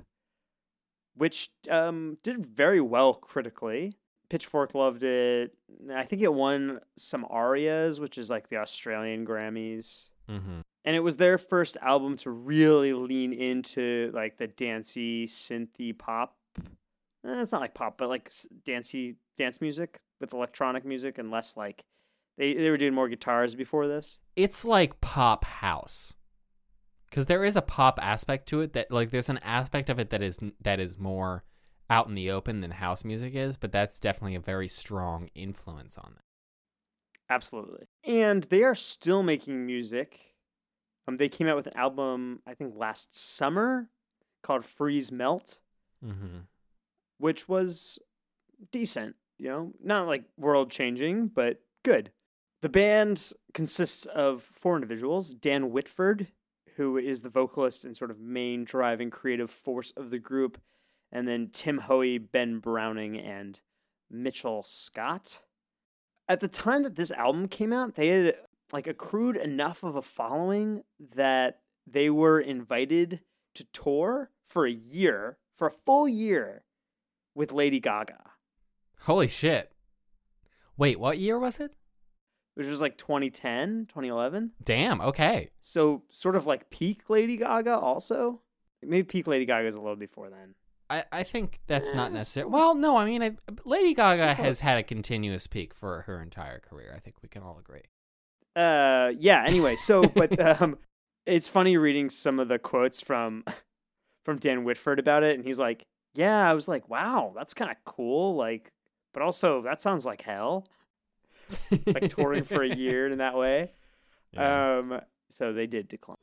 which 1.17 1.51
um, 1.71 2.19
did 2.23 2.45
very 2.47 2.81
well 2.81 3.15
critically. 3.15 3.93
Pitchfork 4.31 4.75
loved 4.75 5.05
it. 5.05 5.55
I 5.93 6.03
think 6.05 6.23
it 6.23 6.33
won 6.33 6.81
some 6.97 7.25
ARIAs, 7.31 8.01
which 8.01 8.19
is 8.19 8.31
like 8.31 8.49
the 8.49 8.57
Australian 8.57 9.27
Grammys. 9.27 10.09
hmm 10.29 10.61
And 10.85 10.97
it 10.97 11.01
was 11.01 11.19
their 11.19 11.39
first 11.39 11.77
album 11.83 12.17
to 12.19 12.31
really 12.31 12.93
lean 12.95 13.33
into 13.33 14.11
like 14.15 14.39
the 14.39 14.47
dancey, 14.47 15.27
synthy 15.27 15.97
pop. 15.97 16.37
Eh, 16.59 17.41
it's 17.41 17.53
not 17.53 17.61
like 17.61 17.75
pop, 17.75 17.99
but 17.99 18.09
like 18.09 18.31
dancey 18.65 19.17
dance 19.37 19.61
music 19.61 20.01
with 20.21 20.33
electronic 20.33 20.85
music 20.85 21.19
and 21.19 21.31
less 21.31 21.57
like 21.57 21.85
they 22.39 22.55
they 22.55 22.71
were 22.71 22.77
doing 22.77 22.95
more 22.95 23.09
guitars 23.09 23.55
before 23.55 23.87
this. 23.87 24.19
It's 24.37 24.65
like 24.65 25.01
pop 25.01 25.45
house. 25.45 26.15
Because 27.15 27.27
there 27.27 27.45
is 27.45 27.55
a 27.55 27.63
pop 27.63 28.01
aspect 28.03 28.49
to 28.49 28.61
it 28.61 28.73
that, 28.73 28.91
like, 28.91 29.11
there's 29.11 29.29
an 29.29 29.39
aspect 29.39 29.89
of 29.89 30.01
it 30.01 30.11
that 30.11 30.21
is 30.21 30.41
that 30.61 30.81
is 30.81 30.99
more 30.99 31.45
out 31.89 32.09
in 32.09 32.17
the 32.17 32.29
open 32.33 32.61
than 32.61 32.73
house 32.73 33.05
music 33.05 33.37
is, 33.37 33.57
but 33.57 33.71
that's 33.71 34.01
definitely 34.01 34.35
a 34.35 34.41
very 34.41 34.67
strong 34.67 35.29
influence 35.33 35.97
on 35.97 36.15
it. 36.17 36.25
Absolutely. 37.31 37.87
And 38.03 38.43
they 38.43 38.65
are 38.65 38.75
still 38.75 39.23
making 39.23 39.65
music. 39.65 40.19
Um, 41.07 41.19
they 41.19 41.29
came 41.29 41.47
out 41.47 41.55
with 41.55 41.69
an 41.69 41.77
album, 41.77 42.41
I 42.49 42.55
think, 42.55 42.75
last 42.77 43.17
summer 43.17 43.91
called 44.43 44.65
Freeze 44.65 45.13
Melt, 45.13 45.61
Mm-hmm. 46.05 46.39
which 47.19 47.49
was 47.49 48.01
decent, 48.73 49.15
you 49.39 49.49
know, 49.49 49.73
not 49.81 50.09
like 50.09 50.25
world 50.37 50.73
changing, 50.73 51.29
but 51.29 51.61
good. 51.85 52.11
The 52.61 52.69
band 52.69 53.31
consists 53.53 54.05
of 54.07 54.43
four 54.43 54.75
individuals 54.75 55.33
Dan 55.33 55.71
Whitford, 55.71 56.27
who 56.77 56.97
is 56.97 57.21
the 57.21 57.29
vocalist 57.29 57.85
and 57.85 57.97
sort 57.97 58.11
of 58.11 58.19
main 58.19 58.65
driving 58.65 59.11
creative 59.11 59.51
force 59.51 59.93
of 59.97 60.11
the 60.11 60.19
group, 60.19 60.61
and 61.13 61.29
then 61.29 61.51
Tim 61.53 61.79
Hoey, 61.79 62.19
Ben 62.19 62.59
Browning, 62.59 63.17
and 63.17 63.61
Mitchell 64.11 64.63
Scott. 64.65 65.43
At 66.29 66.41
the 66.41 66.49
time 66.49 66.83
that 66.83 66.97
this 66.97 67.11
album 67.13 67.49
came 67.49 67.73
out, 67.73 67.95
they 67.95 68.09
had 68.09 68.37
like 68.73 68.87
accrued 68.87 69.37
enough 69.37 69.83
of 69.83 69.95
a 69.95 70.03
following 70.03 70.83
that 70.99 71.61
they 71.87 72.11
were 72.11 72.41
invited 72.41 73.21
to 73.55 73.65
tour 73.73 74.31
for 74.43 74.67
a 74.67 74.73
year, 74.73 75.39
for 75.57 75.69
a 75.69 75.71
full 75.71 76.09
year 76.09 76.65
with 77.35 77.53
Lady 77.53 77.79
Gaga, 77.79 78.25
Holy 79.05 79.29
shit. 79.29 79.71
Wait, 80.79 80.99
what 80.99 81.19
year 81.19 81.39
was 81.39 81.61
it? 81.61 81.75
Which 82.55 82.67
was 82.67 82.81
like 82.81 82.97
2010, 82.97 83.87
2011. 83.89 84.53
Damn, 84.63 85.01
okay. 85.01 85.51
So 85.61 86.03
sort 86.11 86.37
of 86.37 86.47
like 86.47 86.71
peak 86.71 87.09
Lady 87.09 87.37
Gaga 87.37 87.77
also. 87.77 88.41
Maybe 88.83 89.03
peak 89.03 89.27
Lady 89.27 89.45
Gaga 89.45 89.67
is 89.67 89.75
a 89.75 89.81
little 89.81 89.97
before 89.97 90.31
then. 90.31 90.55
I, 90.91 91.05
I 91.11 91.23
think 91.23 91.61
that's 91.67 91.95
not 91.95 92.13
necessary. 92.13 92.47
Well, 92.47 92.75
no, 92.75 92.97
I 92.97 93.07
mean, 93.07 93.23
I, 93.23 93.37
Lady 93.65 93.95
Gaga 93.95 94.35
has 94.35 94.61
had 94.61 94.79
a 94.79 94.83
continuous 94.83 95.47
peak 95.47 95.75
for 95.75 96.03
her 96.03 96.21
entire 96.21 96.61
career. 96.61 96.93
I 96.95 97.01
think 97.01 97.17
we 97.23 97.29
can 97.29 97.43
all 97.43 97.59
agree. 97.59 97.83
Uh 98.55 99.13
yeah, 99.19 99.45
anyway, 99.47 99.75
so 99.75 100.05
but 100.05 100.39
um 100.63 100.79
it's 101.27 101.49
funny 101.49 101.77
reading 101.77 102.09
some 102.11 102.39
of 102.39 102.49
the 102.49 102.59
quotes 102.59 103.01
from 103.01 103.45
from 104.25 104.39
Dan 104.39 104.63
Whitford 104.63 105.01
about 105.01 105.25
it 105.25 105.35
and 105.35 105.45
he's 105.45 105.59
like, 105.59 105.87
"Yeah, 106.15 106.49
I 106.49 106.53
was 106.53 106.69
like, 106.69 106.89
wow, 106.89 107.33
that's 107.35 107.55
kind 107.55 107.71
of 107.71 107.77
cool 107.85 108.37
like 108.37 108.71
but 109.13 109.23
also 109.23 109.63
that 109.63 109.83
sounds 109.83 110.07
like 110.07 110.23
hell." 110.23 110.69
Like 111.87 112.09
touring 112.15 112.45
for 112.45 112.63
a 112.63 112.75
year 112.75 113.07
in 113.09 113.19
that 113.19 113.37
way. 113.37 113.71
Yeah. 114.33 114.79
Um 114.79 115.01
so 115.31 115.53
they 115.53 115.69
did 115.69 115.87
decline. 115.87 116.17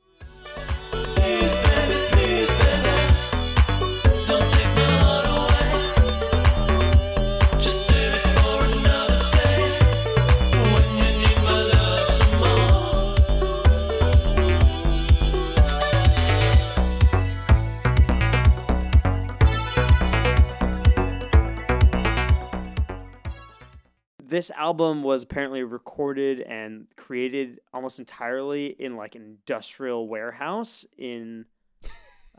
This 24.31 24.49
album 24.51 25.03
was 25.03 25.23
apparently 25.23 25.61
recorded 25.61 26.39
and 26.39 26.87
created 26.95 27.59
almost 27.73 27.99
entirely 27.99 28.67
in 28.67 28.95
like 28.95 29.15
an 29.15 29.23
industrial 29.23 30.07
warehouse 30.07 30.85
in 30.97 31.45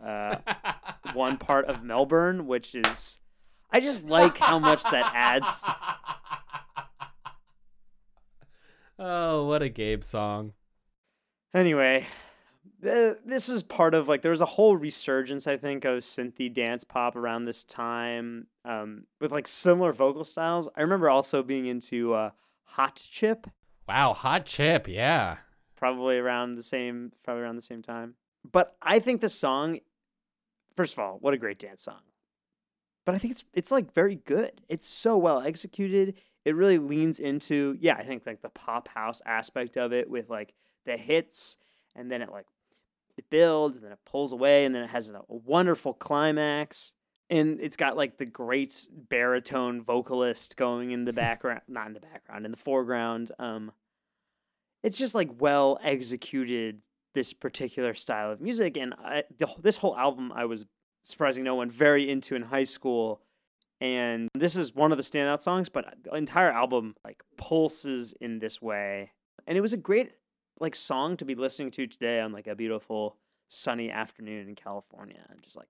uh, 0.03 0.37
one 1.13 1.37
part 1.37 1.67
of 1.67 1.85
Melbourne, 1.85 2.47
which 2.47 2.75
is 2.75 3.19
I 3.71 3.81
just 3.81 4.09
like 4.09 4.39
how 4.39 4.59
much 4.59 4.83
that 4.85 5.13
adds. 5.15 5.67
oh, 8.99 9.45
what 9.45 9.63
a 9.63 9.69
Gabe 9.69 10.03
song. 10.03 10.55
Anyway, 11.53 12.07
th- 12.83 13.19
this 13.25 13.49
is 13.49 13.63
part 13.63 13.95
of 13.95 14.09
like 14.09 14.23
there 14.23 14.31
was 14.31 14.41
a 14.41 14.47
whole 14.47 14.77
resurgence 14.77 15.47
I 15.47 15.57
think 15.57 15.85
of 15.85 16.01
synthy 16.01 16.53
dance 16.53 16.85
pop 16.85 17.17
around 17.17 17.45
this 17.45 17.65
time 17.65 18.47
um, 18.65 19.05
with 19.21 19.33
like 19.33 19.47
similar 19.47 19.93
vocal 19.93 20.25
styles. 20.25 20.69
I 20.77 20.83
remember 20.83 21.09
also 21.09 21.43
being 21.43 21.67
into 21.67 22.15
uh, 22.15 22.31
Hot 22.65 22.97
Chip 22.97 23.47
Wow, 23.89 24.15
hot 24.15 24.47
chip, 24.47 24.87
yeah. 24.89 25.39
probably 25.77 26.17
around 26.17 26.55
the 26.55 26.63
same 26.63 27.13
probably 27.25 27.43
around 27.43 27.57
the 27.57 27.63
same 27.63 27.83
time. 27.83 28.15
But 28.51 28.77
I 28.81 28.99
think 28.99 29.21
the 29.21 29.29
song 29.29 29.81
first 30.77 30.95
of 30.95 30.99
all, 31.01 31.19
what 31.21 31.35
a 31.35 31.39
great 31.39 31.59
dance 31.59 31.83
song. 31.83 32.01
But 33.05 33.15
I 33.15 33.19
think 33.19 33.33
it's 33.33 33.45
it's 33.53 33.71
like 33.71 33.93
very 33.93 34.17
good. 34.17 34.63
It's 34.69 34.87
so 34.87 35.17
well 35.17 35.41
executed. 35.41 36.15
It 36.45 36.55
really 36.55 36.79
leans 36.79 37.19
into 37.19 37.77
yeah, 37.81 37.97
I 37.97 38.05
think 38.05 38.25
like 38.25 38.43
the 38.43 38.49
pop 38.49 38.89
house 38.89 39.21
aspect 39.27 39.77
of 39.77 39.93
it 39.93 40.09
with 40.09 40.31
like 40.31 40.55
the 40.87 40.97
hits 40.97 41.57
and 41.95 42.11
then 42.11 42.23
it 42.23 42.31
like 42.31 42.47
it 43.19 43.25
builds 43.31 43.77
and 43.77 43.85
then 43.85 43.93
it 43.93 43.99
pulls 44.07 44.33
away 44.33 44.65
and 44.65 44.75
then 44.75 44.83
it 44.83 44.91
has 44.91 45.09
a, 45.11 45.21
wonderful 45.29 45.95
climax. 45.95 46.95
And 47.31 47.61
it's 47.61 47.77
got 47.77 47.97
like 47.97 48.19
the 48.19 48.27
great 48.27 48.87
baritone 49.09 49.83
vocalist 49.83 50.57
going 50.57 50.91
in 50.91 51.05
the 51.05 51.13
background 51.25 51.63
not 51.69 51.87
in 51.87 51.95
the 51.95 52.01
background 52.01 52.45
in 52.45 52.51
the 52.51 52.57
foreground. 52.57 53.33
Um 53.39 53.73
it's 54.83 54.99
just 54.99 55.15
like 55.15 55.31
well 55.41 55.79
executed 55.83 56.81
this 57.15 57.33
particular 57.33 57.95
style 57.95 58.33
of 58.33 58.41
music. 58.41 58.77
And 58.77 58.95
I, 58.95 59.25
the, 59.39 59.49
this 59.61 59.77
whole 59.77 59.97
album 59.97 60.33
i 60.35 60.45
was 60.45 60.67
surprising 61.05 61.45
no 61.45 61.55
one 61.55 61.71
very 61.71 62.11
into 62.11 62.35
in 62.35 62.43
high 62.43 62.65
school. 62.65 63.21
And 63.81 64.29
this 64.35 64.55
is 64.55 64.75
one 64.75 64.93
of 64.93 64.99
the 64.99 65.05
standout 65.05 65.43
songs 65.43 65.69
but 65.69 65.95
the 66.05 66.15
entire 66.15 66.51
album 66.51 66.95
like 67.05 67.23
pulses 67.37 68.15
in 68.21 68.39
this 68.39 68.61
way. 68.61 69.13
And 69.47 69.59
it 69.59 69.61
was 69.61 69.73
a 69.73 69.79
great 69.79 70.13
like 70.61 70.75
song 70.75 71.17
to 71.17 71.25
be 71.25 71.35
listening 71.35 71.71
to 71.71 71.87
today 71.87 72.21
on 72.21 72.33
like 72.33 72.47
a 72.47 72.55
beautiful 72.55 73.17
sunny 73.49 73.91
afternoon 73.91 74.49
in 74.49 74.55
california 74.55 75.21
and 75.31 75.43
just 75.43 75.57
like 75.57 75.69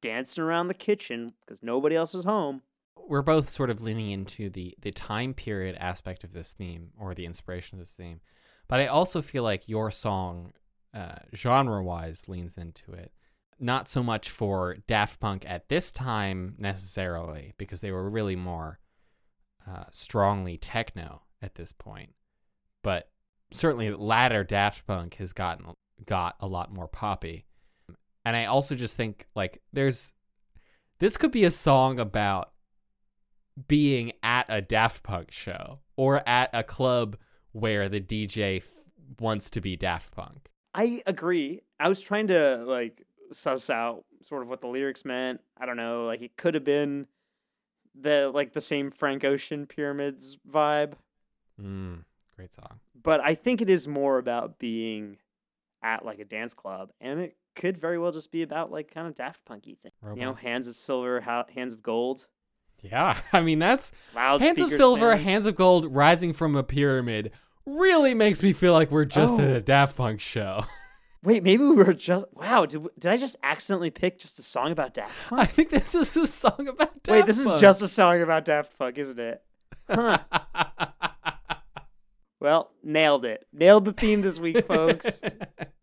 dancing 0.00 0.42
around 0.42 0.68
the 0.68 0.74
kitchen 0.74 1.32
because 1.40 1.62
nobody 1.62 1.94
else 1.94 2.14
is 2.14 2.24
home 2.24 2.62
We're 3.08 3.22
both 3.22 3.48
sort 3.48 3.70
of 3.70 3.82
leaning 3.82 4.10
into 4.10 4.50
the 4.50 4.74
the 4.80 4.90
time 4.90 5.34
period 5.34 5.76
aspect 5.78 6.24
of 6.24 6.32
this 6.32 6.52
theme 6.52 6.90
or 6.98 7.14
the 7.14 7.26
inspiration 7.26 7.76
of 7.78 7.80
this 7.80 7.94
theme. 7.94 8.20
But 8.68 8.80
I 8.80 8.86
also 8.86 9.22
feel 9.22 9.42
like 9.42 9.68
your 9.68 9.90
song 9.90 10.52
uh, 10.94 11.16
genre-wise 11.34 12.28
leans 12.28 12.56
into 12.56 12.92
it. 12.92 13.12
Not 13.58 13.88
so 13.88 14.02
much 14.02 14.30
for 14.30 14.76
Daft 14.86 15.20
Punk 15.20 15.44
at 15.46 15.68
this 15.68 15.92
time 15.92 16.54
necessarily, 16.58 17.54
because 17.58 17.80
they 17.80 17.92
were 17.92 18.08
really 18.10 18.36
more 18.36 18.78
uh, 19.68 19.84
strongly 19.90 20.56
techno 20.58 21.22
at 21.40 21.54
this 21.54 21.72
point. 21.72 22.14
But 22.82 23.10
certainly 23.52 23.90
latter 23.90 24.44
Daft 24.44 24.86
Punk 24.86 25.14
has 25.14 25.32
gotten 25.32 25.66
got 26.04 26.36
a 26.40 26.46
lot 26.46 26.72
more 26.72 26.88
poppy. 26.88 27.44
And 28.24 28.36
I 28.36 28.46
also 28.46 28.74
just 28.74 28.96
think 28.96 29.26
like 29.34 29.60
there's 29.72 30.12
this 30.98 31.16
could 31.16 31.32
be 31.32 31.44
a 31.44 31.50
song 31.50 31.98
about 31.98 32.52
being 33.68 34.12
at 34.22 34.46
a 34.48 34.60
Daft 34.60 35.02
Punk 35.02 35.30
show 35.30 35.80
or 35.96 36.26
at 36.28 36.50
a 36.52 36.62
club 36.62 37.16
where 37.52 37.88
the 37.88 38.00
DJ 38.00 38.58
f- 38.58 38.68
wants 39.20 39.50
to 39.50 39.60
be 39.60 39.76
Daft 39.76 40.14
Punk. 40.14 40.48
I 40.74 41.02
agree. 41.06 41.60
I 41.78 41.88
was 41.88 42.00
trying 42.00 42.28
to 42.28 42.64
like 42.66 43.04
suss 43.32 43.68
out 43.68 44.04
sort 44.22 44.42
of 44.42 44.48
what 44.48 44.60
the 44.60 44.68
lyrics 44.68 45.04
meant. 45.04 45.40
I 45.58 45.66
don't 45.66 45.76
know. 45.76 46.04
Like 46.06 46.22
it 46.22 46.36
could 46.36 46.54
have 46.54 46.64
been 46.64 47.06
the 48.00 48.30
like 48.32 48.52
the 48.52 48.60
same 48.60 48.90
Frank 48.90 49.24
Ocean 49.24 49.66
Pyramids 49.66 50.38
vibe, 50.50 50.94
Mm, 51.60 52.04
great 52.42 52.54
song. 52.54 52.80
but 53.00 53.20
I 53.20 53.34
think 53.34 53.60
it 53.60 53.70
is 53.70 53.86
more 53.88 54.18
about 54.18 54.58
being 54.58 55.16
at 55.82 56.04
like 56.04 56.18
a 56.18 56.24
dance 56.24 56.54
club, 56.54 56.92
and 57.00 57.20
it 57.20 57.36
could 57.56 57.76
very 57.76 57.98
well 57.98 58.12
just 58.12 58.30
be 58.32 58.42
about 58.42 58.70
like 58.70 58.92
kind 58.92 59.06
of 59.06 59.14
Daft 59.14 59.44
Punky 59.44 59.74
thing. 59.82 59.92
You 60.16 60.22
know, 60.22 60.34
hands 60.34 60.68
of 60.68 60.76
silver, 60.76 61.20
ha- 61.20 61.46
hands 61.54 61.72
of 61.72 61.82
gold, 61.82 62.26
Yeah, 62.80 63.18
I 63.32 63.40
mean 63.40 63.58
that's 63.58 63.92
Hands 64.14 64.60
of 64.60 64.70
Silver, 64.72 65.16
Hands 65.16 65.46
of 65.46 65.54
Gold, 65.54 65.86
Rising 65.94 66.32
from 66.32 66.56
a 66.56 66.62
Pyramid 66.62 67.30
really 67.64 68.12
makes 68.14 68.42
me 68.42 68.52
feel 68.52 68.72
like 68.72 68.90
we're 68.90 69.04
just 69.04 69.40
oh. 69.40 69.44
at 69.44 69.50
Oh. 69.50 69.56
a 69.56 69.60
Daft 69.60 69.96
Punk 69.96 70.20
show. 70.20 70.64
Wait, 71.24 71.44
maybe 71.44 71.62
we 71.62 71.76
were 71.76 71.94
just 71.94 72.24
wow. 72.32 72.66
Did 72.66 72.82
did 72.98 73.12
I 73.12 73.16
just 73.16 73.36
accidentally 73.44 73.90
pick 73.90 74.18
just 74.18 74.38
a 74.40 74.42
song 74.42 74.72
about 74.72 74.94
Daft 74.94 75.14
Punk? 75.28 75.42
I 75.42 75.44
think 75.46 75.70
this 75.70 75.94
is 75.94 76.16
a 76.16 76.26
song 76.26 76.66
about 76.68 77.02
Daft 77.02 77.08
Wait, 77.10 77.26
this 77.26 77.38
is 77.38 77.60
just 77.60 77.82
a 77.82 77.88
song 77.88 78.20
about 78.22 78.44
Daft 78.44 78.76
Punk, 78.78 78.98
isn't 78.98 79.20
it? 79.20 79.42
Huh. 79.88 80.18
Well, 82.42 82.72
nailed 82.82 83.24
it. 83.24 83.46
Nailed 83.52 83.84
the 83.84 83.92
theme 83.92 84.20
this 84.20 84.40
week, 84.40 84.66
folks. 84.66 85.20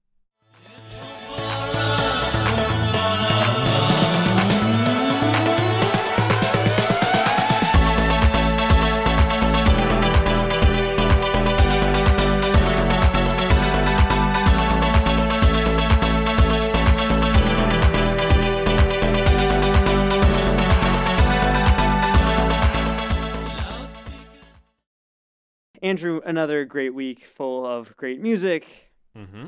Andrew, 25.89 26.21
another 26.23 26.65
great 26.65 26.93
week 26.93 27.25
full 27.25 27.65
of 27.65 27.97
great 27.97 28.21
music. 28.21 28.91
mm-hmm. 29.17 29.47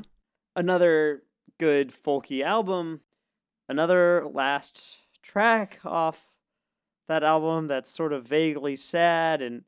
Another 0.56 1.22
good 1.60 1.92
folky 1.92 2.44
album. 2.44 3.02
Another 3.70 4.26
last 4.28 4.98
track 5.22 5.80
off 5.86 6.26
that 7.08 7.24
album 7.24 7.68
that's 7.68 7.94
sort 7.94 8.12
of 8.12 8.26
vaguely 8.26 8.76
sad. 8.76 9.42
And 9.44 9.66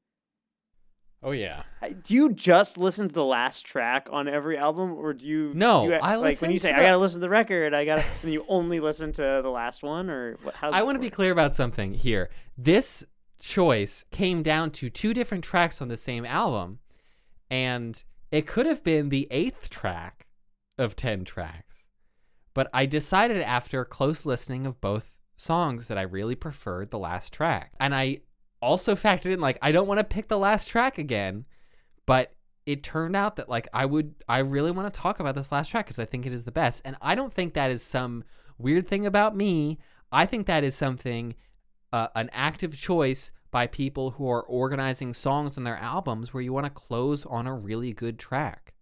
Oh 1.21 1.31
yeah. 1.31 1.61
Do 2.03 2.15
you 2.15 2.33
just 2.33 2.77
listen 2.79 3.07
to 3.07 3.13
the 3.13 3.23
last 3.23 3.65
track 3.65 4.09
on 4.11 4.27
every 4.27 4.57
album, 4.57 4.93
or 4.93 5.13
do 5.13 5.27
you? 5.27 5.51
No, 5.53 5.85
do 5.85 5.93
you, 5.93 5.99
I 6.01 6.15
like 6.15 6.41
when 6.41 6.51
you 6.51 6.59
say 6.59 6.71
the- 6.71 6.79
I 6.79 6.81
gotta 6.81 6.97
listen 6.97 7.19
to 7.19 7.21
the 7.21 7.29
record. 7.29 7.73
I 7.75 7.85
gotta, 7.85 8.03
and 8.23 8.33
you 8.33 8.45
only 8.49 8.79
listen 8.79 9.13
to 9.13 9.39
the 9.43 9.49
last 9.49 9.83
one, 9.83 10.09
or 10.09 10.37
what? 10.41 10.55
I 10.61 10.81
want 10.81 10.95
to 10.95 10.99
be 10.99 11.11
clear 11.11 11.31
about 11.31 11.53
something 11.53 11.93
here. 11.93 12.29
This 12.57 13.05
choice 13.43 14.05
came 14.09 14.41
down 14.41 14.71
to 14.71 14.89
two 14.89 15.13
different 15.13 15.43
tracks 15.43 15.81
on 15.81 15.89
the 15.89 15.97
same 15.97 16.25
album, 16.25 16.79
and 17.51 18.01
it 18.31 18.47
could 18.47 18.65
have 18.65 18.83
been 18.83 19.09
the 19.09 19.27
eighth 19.29 19.69
track 19.69 20.27
of 20.77 20.95
10 20.95 21.25
tracks. 21.25 21.87
But 22.53 22.69
I 22.73 22.85
decided 22.85 23.41
after 23.41 23.83
close 23.83 24.25
listening 24.25 24.65
of 24.65 24.79
both 24.79 25.15
songs 25.35 25.89
that 25.89 25.97
I 25.97 26.03
really 26.03 26.35
preferred 26.35 26.89
the 26.89 26.97
last 26.97 27.33
track. 27.33 27.73
And 27.79 27.93
I 27.93 28.21
also 28.61 28.95
factored 28.95 29.33
in, 29.33 29.41
like, 29.41 29.57
I 29.61 29.73
don't 29.73 29.87
want 29.87 29.99
to 29.99 30.05
pick 30.05 30.29
the 30.29 30.39
last 30.39 30.69
track 30.69 30.97
again, 30.97 31.45
but 32.05 32.33
it 32.65 32.81
turned 32.81 33.15
out 33.15 33.35
that, 33.35 33.49
like, 33.49 33.67
I 33.73 33.85
would, 33.85 34.15
I 34.29 34.39
really 34.39 34.71
want 34.71 34.91
to 34.91 34.99
talk 34.99 35.19
about 35.19 35.35
this 35.35 35.51
last 35.51 35.69
track 35.69 35.87
because 35.87 35.99
I 35.99 36.05
think 36.05 36.25
it 36.25 36.33
is 36.33 36.45
the 36.45 36.51
best. 36.51 36.81
And 36.85 36.95
I 37.01 37.13
don't 37.13 37.33
think 37.33 37.53
that 37.53 37.71
is 37.71 37.83
some 37.83 38.23
weird 38.57 38.87
thing 38.87 39.05
about 39.05 39.35
me. 39.35 39.79
I 40.13 40.25
think 40.25 40.47
that 40.47 40.63
is 40.63 40.75
something, 40.75 41.35
uh, 41.93 42.07
an 42.15 42.29
active 42.33 42.75
choice 42.75 43.31
by 43.51 43.67
people 43.67 44.11
who 44.11 44.29
are 44.29 44.41
organizing 44.41 45.13
songs 45.13 45.57
on 45.57 45.63
their 45.63 45.77
albums 45.77 46.33
where 46.33 46.41
you 46.41 46.51
want 46.51 46.65
to 46.65 46.71
close 46.71 47.23
on 47.27 47.45
a 47.45 47.53
really 47.53 47.93
good 47.93 48.17
track. 48.17 48.73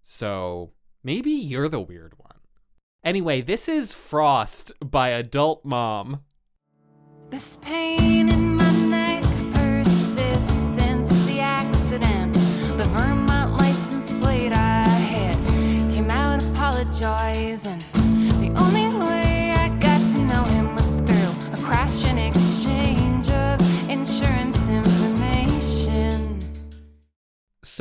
So 0.00 0.70
maybe 1.02 1.32
you're 1.32 1.68
the 1.68 1.80
weird 1.80 2.14
one. 2.16 2.36
Anyway, 3.04 3.40
this 3.40 3.68
is 3.68 3.92
Frost 3.92 4.72
by 4.80 5.08
Adult 5.08 5.64
Mom. 5.64 6.20
This 7.30 7.56
pain 7.56 8.21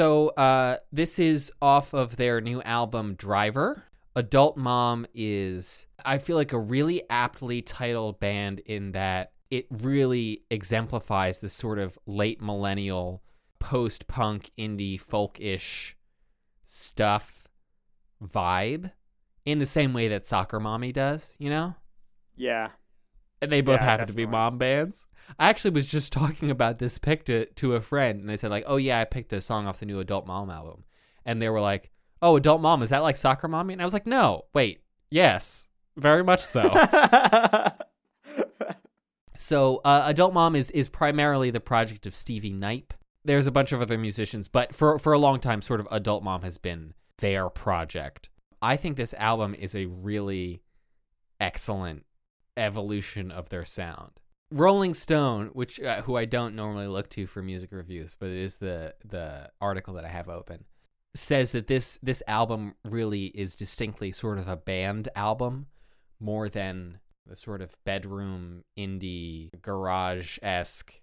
So, 0.01 0.29
uh, 0.29 0.77
this 0.91 1.19
is 1.19 1.51
off 1.61 1.93
of 1.93 2.17
their 2.17 2.41
new 2.41 2.59
album, 2.63 3.13
Driver. 3.13 3.83
Adult 4.15 4.57
Mom 4.57 5.05
is, 5.13 5.85
I 6.03 6.17
feel 6.17 6.35
like, 6.35 6.53
a 6.53 6.57
really 6.57 7.03
aptly 7.07 7.61
titled 7.61 8.19
band 8.19 8.61
in 8.61 8.93
that 8.93 9.33
it 9.51 9.67
really 9.69 10.41
exemplifies 10.49 11.39
this 11.39 11.53
sort 11.53 11.77
of 11.77 11.99
late 12.07 12.41
millennial, 12.41 13.21
post 13.59 14.07
punk, 14.07 14.49
indie, 14.57 14.99
folk 14.99 15.39
ish 15.39 15.95
stuff 16.63 17.47
vibe 18.23 18.93
in 19.45 19.59
the 19.59 19.67
same 19.67 19.93
way 19.93 20.07
that 20.07 20.25
Soccer 20.25 20.59
Mommy 20.59 20.91
does, 20.91 21.35
you 21.37 21.51
know? 21.51 21.75
Yeah. 22.35 22.69
And 23.39 23.51
they 23.51 23.61
both 23.61 23.81
Yeah, 23.81 23.85
happen 23.85 24.07
to 24.07 24.13
be 24.13 24.25
mom 24.25 24.57
bands. 24.57 25.05
I 25.39 25.49
actually 25.49 25.71
was 25.71 25.85
just 25.85 26.13
talking 26.13 26.51
about 26.51 26.79
this 26.79 26.97
pick 26.97 27.25
to, 27.25 27.45
to 27.45 27.75
a 27.75 27.81
friend, 27.81 28.19
and 28.19 28.29
they 28.29 28.37
said 28.37 28.51
like, 28.51 28.65
"Oh 28.67 28.77
yeah, 28.77 28.99
I 28.99 29.05
picked 29.05 29.33
a 29.33 29.41
song 29.41 29.67
off 29.67 29.79
the 29.79 29.85
new 29.85 29.99
Adult 29.99 30.27
Mom 30.27 30.49
album," 30.49 30.83
and 31.25 31.41
they 31.41 31.49
were 31.49 31.61
like, 31.61 31.91
"Oh, 32.21 32.35
Adult 32.35 32.61
Mom 32.61 32.81
is 32.83 32.89
that 32.89 32.99
like 32.99 33.15
Soccer 33.15 33.47
Mommy?" 33.47 33.73
And 33.73 33.81
I 33.81 33.85
was 33.85 33.93
like, 33.93 34.07
"No, 34.07 34.45
wait, 34.53 34.81
yes, 35.09 35.67
very 35.97 36.23
much 36.23 36.41
so." 36.41 36.63
so, 39.35 39.81
uh, 39.83 40.03
Adult 40.05 40.33
Mom 40.33 40.55
is 40.55 40.71
is 40.71 40.87
primarily 40.87 41.51
the 41.51 41.59
project 41.59 42.05
of 42.05 42.15
Stevie 42.15 42.53
Knipe. 42.53 42.93
There's 43.23 43.47
a 43.47 43.51
bunch 43.51 43.71
of 43.71 43.81
other 43.81 43.97
musicians, 43.97 44.47
but 44.47 44.73
for 44.73 44.97
for 44.99 45.13
a 45.13 45.19
long 45.19 45.39
time, 45.39 45.61
sort 45.61 45.79
of 45.79 45.87
Adult 45.91 46.23
Mom 46.23 46.41
has 46.41 46.57
been 46.57 46.93
their 47.19 47.49
project. 47.49 48.29
I 48.61 48.77
think 48.77 48.95
this 48.95 49.13
album 49.15 49.55
is 49.55 49.75
a 49.75 49.85
really 49.87 50.61
excellent 51.39 52.05
evolution 52.55 53.31
of 53.31 53.49
their 53.49 53.65
sound. 53.65 54.20
Rolling 54.51 54.93
Stone, 54.93 55.51
which 55.53 55.79
uh, 55.79 56.01
who 56.01 56.17
I 56.17 56.25
don't 56.25 56.55
normally 56.55 56.87
look 56.87 57.09
to 57.11 57.25
for 57.25 57.41
music 57.41 57.71
reviews, 57.71 58.15
but 58.19 58.29
it 58.29 58.37
is 58.37 58.57
the 58.57 58.93
the 59.05 59.49
article 59.61 59.93
that 59.95 60.05
I 60.05 60.09
have 60.09 60.27
open, 60.27 60.65
says 61.15 61.53
that 61.53 61.67
this 61.67 61.97
this 62.03 62.21
album 62.27 62.75
really 62.83 63.27
is 63.27 63.55
distinctly 63.55 64.11
sort 64.11 64.37
of 64.37 64.47
a 64.47 64.57
band 64.57 65.07
album 65.15 65.67
more 66.19 66.49
than 66.49 66.99
the 67.25 67.35
sort 67.35 67.61
of 67.61 67.77
bedroom 67.85 68.63
indie 68.77 69.49
garage 69.61 70.37
esque 70.41 71.01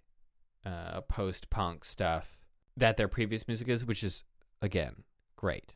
uh, 0.66 1.00
post 1.02 1.48
punk 1.48 1.84
stuff 1.84 2.40
that 2.76 2.96
their 2.96 3.08
previous 3.08 3.48
music 3.48 3.68
is, 3.68 3.84
which 3.84 4.04
is 4.04 4.24
again 4.60 5.04
great. 5.36 5.74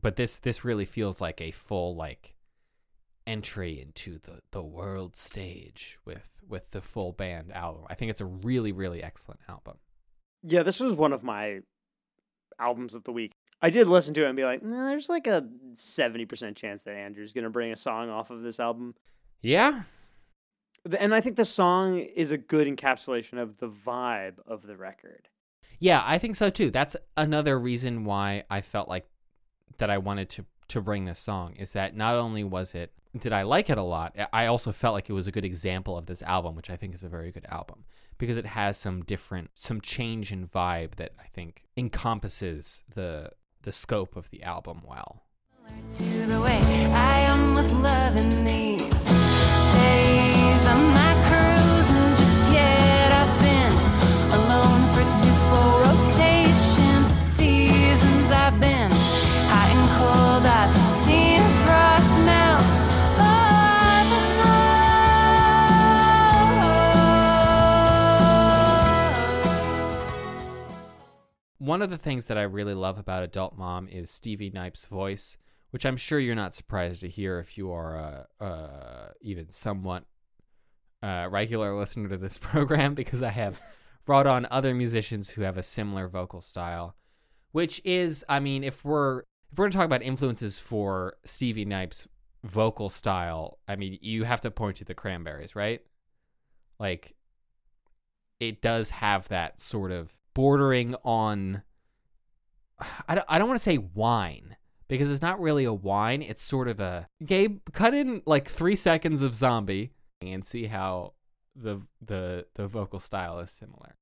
But 0.00 0.16
this 0.16 0.38
this 0.38 0.64
really 0.64 0.86
feels 0.86 1.20
like 1.20 1.40
a 1.40 1.50
full 1.50 1.94
like 1.94 2.34
entry 3.30 3.80
into 3.80 4.18
the 4.18 4.40
the 4.50 4.62
world 4.62 5.16
stage 5.16 5.98
with 6.04 6.30
with 6.48 6.70
the 6.70 6.80
full 6.82 7.12
band 7.12 7.52
album. 7.52 7.84
I 7.88 7.94
think 7.94 8.10
it's 8.10 8.20
a 8.20 8.26
really 8.26 8.72
really 8.72 9.02
excellent 9.02 9.40
album. 9.48 9.76
Yeah, 10.42 10.62
this 10.62 10.80
was 10.80 10.94
one 10.94 11.12
of 11.12 11.22
my 11.22 11.60
albums 12.58 12.94
of 12.94 13.04
the 13.04 13.12
week. 13.12 13.32
I 13.62 13.70
did 13.70 13.86
listen 13.86 14.14
to 14.14 14.24
it 14.24 14.28
and 14.28 14.36
be 14.36 14.44
like, 14.44 14.62
nah, 14.62 14.88
there's 14.88 15.08
like 15.10 15.26
a 15.26 15.46
70% 15.74 16.56
chance 16.56 16.82
that 16.82 16.94
Andrew's 16.94 17.32
going 17.34 17.44
to 17.44 17.50
bring 17.50 17.72
a 17.72 17.76
song 17.76 18.08
off 18.08 18.30
of 18.30 18.40
this 18.42 18.58
album. 18.58 18.94
Yeah, 19.42 19.82
And 20.98 21.14
I 21.14 21.20
think 21.20 21.36
the 21.36 21.44
song 21.44 21.98
is 21.98 22.32
a 22.32 22.38
good 22.38 22.66
encapsulation 22.66 23.38
of 23.38 23.58
the 23.58 23.68
vibe 23.68 24.38
of 24.46 24.66
the 24.66 24.76
record. 24.76 25.28
yeah, 25.78 26.02
I 26.04 26.16
think 26.18 26.36
so 26.36 26.48
too. 26.50 26.70
That's 26.70 26.96
another 27.18 27.58
reason 27.58 28.04
why 28.04 28.44
I 28.50 28.60
felt 28.62 28.88
like 28.88 29.06
that 29.78 29.90
I 29.90 29.98
wanted 29.98 30.28
to 30.30 30.44
to 30.70 30.80
bring 30.80 31.04
this 31.04 31.18
song 31.18 31.54
is 31.56 31.72
that 31.72 31.96
not 31.96 32.16
only 32.16 32.44
was 32.44 32.74
it 32.74 32.92
did 33.18 33.32
I 33.32 33.42
like 33.42 33.68
it 33.68 33.76
a 33.76 33.82
lot, 33.82 34.16
I 34.32 34.46
also 34.46 34.70
felt 34.70 34.94
like 34.94 35.10
it 35.10 35.14
was 35.14 35.26
a 35.26 35.32
good 35.32 35.44
example 35.44 35.98
of 35.98 36.06
this 36.06 36.22
album, 36.22 36.54
which 36.54 36.70
I 36.70 36.76
think 36.76 36.94
is 36.94 37.02
a 37.02 37.08
very 37.08 37.32
good 37.32 37.44
album 37.48 37.84
because 38.18 38.36
it 38.36 38.46
has 38.46 38.76
some 38.76 39.02
different 39.02 39.50
some 39.54 39.80
change 39.80 40.30
in 40.30 40.46
vibe 40.46 40.94
that 40.96 41.12
I 41.18 41.26
think 41.26 41.64
encompasses 41.76 42.84
the 42.94 43.30
the 43.62 43.72
scope 43.72 44.14
of 44.16 44.30
the 44.30 44.42
album 44.42 44.82
well. 44.86 45.24
One 71.70 71.82
of 71.82 71.90
the 71.90 71.96
things 71.96 72.26
that 72.26 72.36
I 72.36 72.42
really 72.42 72.74
love 72.74 72.98
about 72.98 73.22
Adult 73.22 73.56
Mom 73.56 73.86
is 73.86 74.10
Stevie 74.10 74.50
Knipe's 74.50 74.86
voice, 74.86 75.36
which 75.70 75.86
I'm 75.86 75.96
sure 75.96 76.18
you're 76.18 76.34
not 76.34 76.52
surprised 76.52 77.00
to 77.02 77.08
hear 77.08 77.38
if 77.38 77.56
you 77.56 77.70
are 77.70 78.26
uh, 78.40 78.44
uh, 78.44 79.08
even 79.20 79.52
somewhat 79.52 80.02
uh, 81.00 81.28
regular 81.30 81.78
listener 81.78 82.08
to 82.08 82.16
this 82.16 82.38
program, 82.42 82.94
because 82.94 83.22
I 83.22 83.28
have 83.28 83.60
brought 84.04 84.26
on 84.26 84.48
other 84.50 84.74
musicians 84.74 85.30
who 85.30 85.42
have 85.42 85.56
a 85.56 85.62
similar 85.62 86.08
vocal 86.08 86.40
style. 86.40 86.96
Which 87.52 87.80
is, 87.84 88.24
I 88.28 88.40
mean, 88.40 88.64
if 88.64 88.84
we're 88.84 89.20
if 89.52 89.56
we're 89.56 89.66
gonna 89.66 89.74
talk 89.74 89.86
about 89.86 90.02
influences 90.02 90.58
for 90.58 91.18
Stevie 91.24 91.66
Knipe's 91.66 92.08
vocal 92.42 92.88
style, 92.88 93.60
I 93.68 93.76
mean, 93.76 93.96
you 94.02 94.24
have 94.24 94.40
to 94.40 94.50
point 94.50 94.78
to 94.78 94.84
the 94.84 94.94
Cranberries, 94.94 95.54
right? 95.54 95.82
Like, 96.80 97.14
it 98.40 98.60
does 98.60 98.90
have 98.90 99.28
that 99.28 99.60
sort 99.60 99.92
of 99.92 100.19
bordering 100.40 100.94
on 101.04 101.62
I 103.06 103.14
don't, 103.14 103.26
I 103.28 103.38
don't 103.38 103.46
want 103.46 103.60
to 103.60 103.62
say 103.62 103.76
wine 103.76 104.56
because 104.88 105.10
it's 105.10 105.20
not 105.20 105.38
really 105.38 105.66
a 105.66 105.72
wine 105.74 106.22
it's 106.22 106.40
sort 106.40 106.66
of 106.66 106.80
a 106.80 107.08
Gabe 107.22 107.58
cut 107.74 107.92
in 107.92 108.22
like 108.24 108.48
3 108.48 108.74
seconds 108.74 109.20
of 109.20 109.34
zombie 109.34 109.92
and 110.22 110.46
see 110.46 110.64
how 110.64 111.12
the 111.54 111.82
the 112.00 112.46
the 112.54 112.66
vocal 112.66 113.00
style 113.00 113.38
is 113.40 113.50
similar 113.50 113.96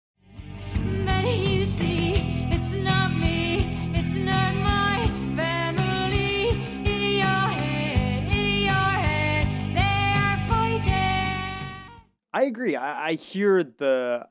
But 1.04 1.24
you 1.24 1.66
see, 1.66 2.14
it's 2.54 2.74
not 2.74 3.12
me, 3.16 3.90
it's 3.94 4.14
not 4.14 4.54
my 4.54 5.06
family. 5.34 6.50
In 6.92 7.02
your 7.18 7.48
head, 7.62 8.22
in 8.32 8.62
your 8.70 8.92
head, 9.06 9.44
they 9.74 10.14
are 10.22 10.38
fighting. 10.48 11.90
I 12.32 12.42
agree. 12.44 12.76
I, 12.76 13.08
I 13.08 13.12
hear 13.14 13.64
the 13.64 14.28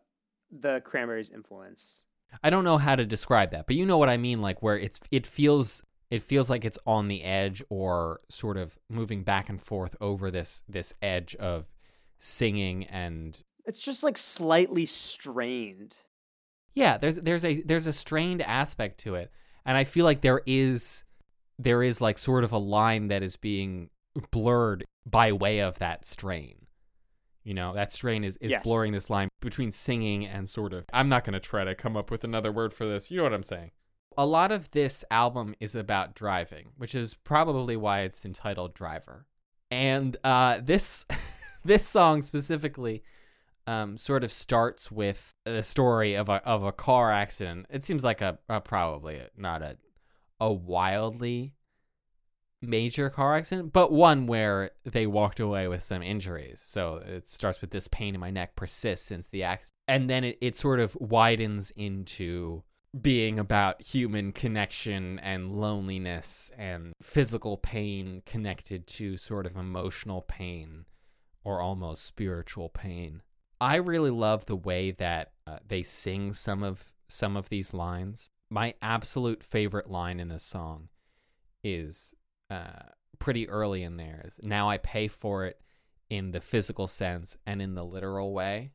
the 0.52 0.82
Cranberries 0.82 1.30
influence. 1.30 2.06
I 2.44 2.50
don't 2.50 2.64
know 2.64 2.78
how 2.78 2.96
to 2.96 3.06
describe 3.06 3.52
that 3.52 3.68
but 3.68 3.76
you 3.76 3.86
know 3.86 3.98
what 3.98 4.10
I 4.10 4.18
mean 4.18 4.42
like 4.42 4.62
where 4.62 4.78
it's 4.78 5.00
it 5.12 5.26
feels 5.26 5.82
it 6.10 6.22
feels 6.22 6.50
like 6.50 6.64
it's 6.64 6.80
on 6.86 7.08
the 7.08 7.24
edge 7.24 7.64
or 7.70 8.20
sort 8.30 8.58
of 8.58 8.78
moving 8.90 9.24
back 9.24 9.50
and 9.50 9.62
forth 9.62 9.96
over 10.02 10.32
this 10.32 10.64
this 10.68 10.94
edge 11.02 11.36
of 11.36 11.68
singing 12.20 12.86
and 12.86 13.42
It's 13.66 13.82
just 13.82 14.04
like 14.04 14.18
slightly 14.18 14.86
strained. 14.86 15.96
Yeah, 16.76 16.98
there's 16.98 17.16
there's 17.16 17.44
a 17.44 17.62
there's 17.64 17.88
a 17.88 17.94
strained 17.94 18.42
aspect 18.42 19.00
to 19.02 19.16
it, 19.16 19.32
and 19.66 19.76
I 19.78 19.84
feel 19.84 20.06
like 20.06 20.22
there 20.22 20.42
is 20.46 21.04
there 21.58 21.82
is 21.82 22.00
like 22.02 22.18
sort 22.18 22.44
of 22.44 22.52
a 22.52 22.58
line 22.58 23.08
that 23.08 23.24
is 23.24 23.36
being 23.36 23.90
blurred 24.32 24.86
by 25.06 25.32
way 25.32 25.60
of 25.60 25.80
that 25.80 26.06
strain. 26.06 26.67
You 27.48 27.54
know, 27.54 27.74
that 27.76 27.94
strain 27.94 28.26
is 28.26 28.36
is 28.38 28.52
Yes. 28.52 28.64
blurring 28.64 28.92
this 28.92 29.10
line 29.10 29.30
between 29.40 29.72
singing 29.72 30.26
and 30.26 30.50
sort 30.50 30.74
of. 30.74 30.86
I'm 30.92 31.08
not 31.08 31.24
going 31.24 31.34
to 31.34 31.40
try 31.40 31.64
to 31.64 31.76
come 31.76 31.96
up 31.96 32.12
with 32.12 32.26
another 32.26 32.52
word 32.52 32.74
for 32.74 32.86
this. 32.86 33.10
You 33.10 33.18
know 33.18 33.24
what 33.24 33.34
I'm 33.34 33.42
saying? 33.42 33.72
A 34.18 34.26
lot 34.26 34.52
of 34.52 34.70
this 34.72 35.06
album 35.10 35.56
is 35.62 35.74
about 35.74 36.14
driving, 36.14 36.72
which 36.76 36.94
is 36.94 37.14
probably 37.14 37.78
why 37.78 38.02
it's 38.02 38.26
entitled 38.26 38.74
Driver. 38.74 39.28
And 39.72 40.18
uh, 40.26 40.60
this 40.62 41.06
this 41.64 41.88
song 41.88 42.22
specifically 42.22 43.02
um, 43.66 43.98
sort 43.98 44.26
of 44.26 44.32
starts 44.32 44.92
with 44.92 45.34
the 45.46 45.64
story 45.64 46.16
of 46.16 46.28
a 46.28 46.46
of 46.46 46.64
a 46.64 46.74
car 46.74 47.14
accident. 47.14 47.68
It 47.70 47.82
seems 47.82 48.04
like 48.04 48.20
a, 48.20 48.40
a 48.50 48.60
probably 48.60 49.22
not 49.38 49.62
a 49.62 49.78
a 50.42 50.52
wildly 50.52 51.54
major 52.62 53.10
car 53.10 53.36
accident, 53.36 53.72
but 53.74 53.91
one 53.91 54.28
where 54.28 54.72
they 54.84 55.06
walked 55.06 55.39
away 55.39 55.67
with 55.67 55.84
some 55.84 56.02
injuries. 56.02 56.62
So 56.63 57.02
it 57.06 57.28
starts 57.28 57.62
with 57.62 57.72
this 57.72 57.88
pain 57.88 58.15
in 58.15 58.22
my 58.22 58.32
neck 58.32 58.56
persists 58.56 59.06
since 59.06 59.28
the 59.28 59.43
accident, 59.43 59.74
and 59.88 60.10
then 60.10 60.24
it, 60.24 60.38
it 60.41 60.56
sort 60.56 60.80
of 60.80 60.96
widens 60.96 61.72
into 61.72 62.63
being 63.00 63.38
about 63.38 63.82
human 63.82 64.32
connection 64.32 65.20
and 65.20 65.52
loneliness 65.52 66.50
and 66.58 66.93
physical 67.02 67.58
pain 67.58 68.24
connected 68.26 68.88
to 68.88 69.17
sort 69.17 69.46
of 69.46 69.56
emotional 69.56 70.22
pain 70.22 70.86
or 71.43 71.62
almost 71.62 72.04
spiritual 72.04 72.70
pain. 72.70 73.22
I 73.60 73.76
really 73.76 74.10
love 74.10 74.46
the 74.46 74.56
way 74.56 74.91
that 74.91 75.32
uh, 75.46 75.60
they 75.67 75.82
sing 75.84 76.34
some 76.34 76.63
of 76.63 76.86
some 77.08 77.38
of 77.38 77.50
these 77.50 77.74
lines. 77.74 78.28
My 78.50 78.74
absolute 78.82 79.43
favorite 79.43 79.89
line 79.89 80.20
in 80.20 80.30
this 80.30 80.43
song 80.43 80.89
is 81.63 82.13
uh, 82.50 82.90
pretty 83.20 83.50
early 83.50 83.84
in 83.84 83.98
there. 83.98 84.24
Is 84.26 84.40
now 84.44 84.70
I 84.70 84.78
pay 84.78 85.08
for 85.08 85.46
it 85.46 85.60
in 86.10 86.32
the 86.32 86.42
physical 86.42 86.88
sense 86.88 87.38
and 87.46 87.62
in 87.62 87.76
the 87.76 87.86
literal 87.86 88.34
way. 88.34 88.72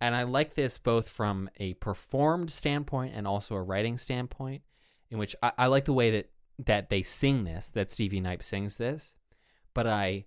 And 0.00 0.14
I 0.14 0.22
like 0.22 0.54
this 0.54 0.78
both 0.78 1.08
from 1.08 1.50
a 1.56 1.74
performed 1.74 2.50
standpoint 2.50 3.14
and 3.16 3.26
also 3.26 3.56
a 3.56 3.62
writing 3.62 3.98
standpoint, 3.98 4.62
in 5.10 5.18
which 5.18 5.34
I, 5.42 5.52
I 5.58 5.66
like 5.66 5.86
the 5.86 5.92
way 5.92 6.10
that 6.12 6.30
that 6.64 6.90
they 6.90 7.02
sing 7.02 7.44
this, 7.44 7.70
that 7.70 7.90
Stevie 7.90 8.20
Knipe 8.20 8.42
sings 8.42 8.76
this, 8.76 9.16
but 9.74 9.86
I 9.86 10.24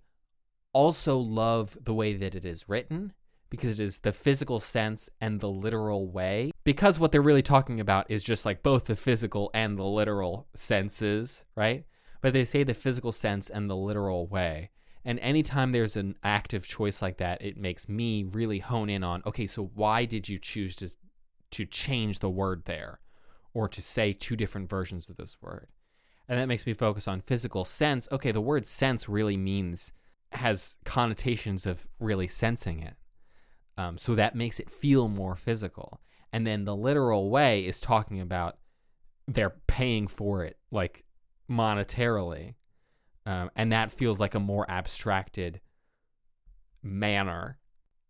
also 0.72 1.18
love 1.18 1.76
the 1.82 1.94
way 1.94 2.14
that 2.14 2.34
it 2.34 2.44
is 2.44 2.68
written 2.68 3.12
because 3.50 3.78
it 3.78 3.80
is 3.80 3.98
the 3.98 4.12
physical 4.12 4.60
sense 4.60 5.10
and 5.20 5.40
the 5.40 5.50
literal 5.50 6.08
way. 6.08 6.52
Because 6.64 6.98
what 6.98 7.12
they're 7.12 7.20
really 7.20 7.42
talking 7.42 7.80
about 7.80 8.10
is 8.10 8.24
just 8.24 8.46
like 8.46 8.62
both 8.62 8.86
the 8.86 8.96
physical 8.96 9.50
and 9.52 9.78
the 9.78 9.84
literal 9.84 10.48
senses, 10.54 11.44
right? 11.54 11.84
But 12.22 12.32
they 12.32 12.44
say 12.44 12.64
the 12.64 12.72
physical 12.72 13.12
sense 13.12 13.50
and 13.50 13.68
the 13.68 13.76
literal 13.76 14.26
way. 14.26 14.70
And 15.04 15.18
anytime 15.18 15.72
there's 15.72 15.96
an 15.96 16.14
active 16.22 16.66
choice 16.66 17.02
like 17.02 17.18
that, 17.18 17.42
it 17.42 17.56
makes 17.58 17.88
me 17.88 18.22
really 18.22 18.60
hone 18.60 18.88
in 18.88 19.04
on 19.04 19.22
okay, 19.26 19.46
so 19.46 19.70
why 19.74 20.06
did 20.06 20.28
you 20.28 20.38
choose 20.38 20.74
to 20.76 20.88
to 21.50 21.66
change 21.66 22.20
the 22.20 22.30
word 22.30 22.64
there 22.64 23.00
or 23.52 23.68
to 23.68 23.82
say 23.82 24.14
two 24.14 24.36
different 24.36 24.70
versions 24.70 25.10
of 25.10 25.16
this 25.16 25.36
word? 25.42 25.68
And 26.28 26.38
that 26.38 26.46
makes 26.46 26.64
me 26.64 26.72
focus 26.72 27.06
on 27.06 27.20
physical 27.20 27.64
sense. 27.64 28.08
Okay, 28.10 28.32
the 28.32 28.40
word 28.40 28.64
sense 28.64 29.08
really 29.08 29.36
means 29.36 29.92
has 30.30 30.76
connotations 30.84 31.66
of 31.66 31.88
really 31.98 32.28
sensing 32.28 32.80
it. 32.80 32.94
Um, 33.76 33.98
so 33.98 34.14
that 34.14 34.34
makes 34.34 34.60
it 34.60 34.70
feel 34.70 35.08
more 35.08 35.36
physical. 35.36 36.00
And 36.32 36.46
then 36.46 36.64
the 36.64 36.76
literal 36.76 37.28
way 37.30 37.66
is 37.66 37.80
talking 37.80 38.20
about 38.20 38.58
they're 39.26 39.56
paying 39.66 40.06
for 40.06 40.44
it, 40.44 40.56
like 40.70 41.04
monetarily. 41.50 42.54
Um, 43.24 43.50
and 43.54 43.72
that 43.72 43.92
feels 43.92 44.18
like 44.18 44.34
a 44.34 44.40
more 44.40 44.68
abstracted 44.68 45.60
manner 46.82 47.58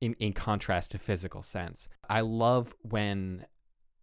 in, 0.01 0.15
in 0.19 0.33
contrast 0.33 0.93
to 0.93 0.99
physical 0.99 1.43
sense. 1.43 1.89
I 2.09 2.23
love 2.23 2.75
when 2.81 3.47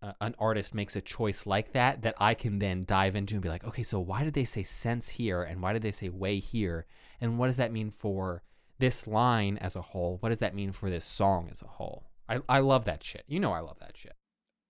uh, 0.01 0.13
an 0.21 0.35
artist 0.39 0.73
makes 0.73 0.95
a 0.95 1.01
choice 1.01 1.45
like 1.45 1.73
that 1.73 2.03
that 2.03 2.15
I 2.19 2.33
can 2.33 2.59
then 2.59 2.83
dive 2.85 3.15
into 3.15 3.35
and 3.35 3.41
be 3.41 3.49
like, 3.49 3.65
okay, 3.65 3.83
so 3.83 3.99
why 3.99 4.23
did 4.23 4.33
they 4.33 4.43
say 4.43 4.63
sense 4.63 5.09
here 5.09 5.43
and 5.43 5.61
why 5.61 5.73
did 5.73 5.81
they 5.81 5.91
say 5.91 6.09
way 6.09 6.39
here? 6.39 6.85
And 7.19 7.37
what 7.37 7.47
does 7.47 7.57
that 7.57 7.71
mean 7.71 7.91
for 7.91 8.43
this 8.77 9.07
line 9.07 9.57
as 9.57 9.75
a 9.75 9.81
whole? 9.81 10.17
What 10.21 10.29
does 10.29 10.39
that 10.39 10.55
mean 10.55 10.71
for 10.71 10.89
this 10.89 11.03
song 11.03 11.49
as 11.51 11.61
a 11.61 11.67
whole? 11.67 12.05
I, 12.29 12.39
I 12.47 12.59
love 12.59 12.85
that 12.85 13.03
shit. 13.03 13.23
You 13.27 13.39
know 13.39 13.51
I 13.51 13.59
love 13.59 13.79
that 13.79 13.97
shit. 13.97 14.13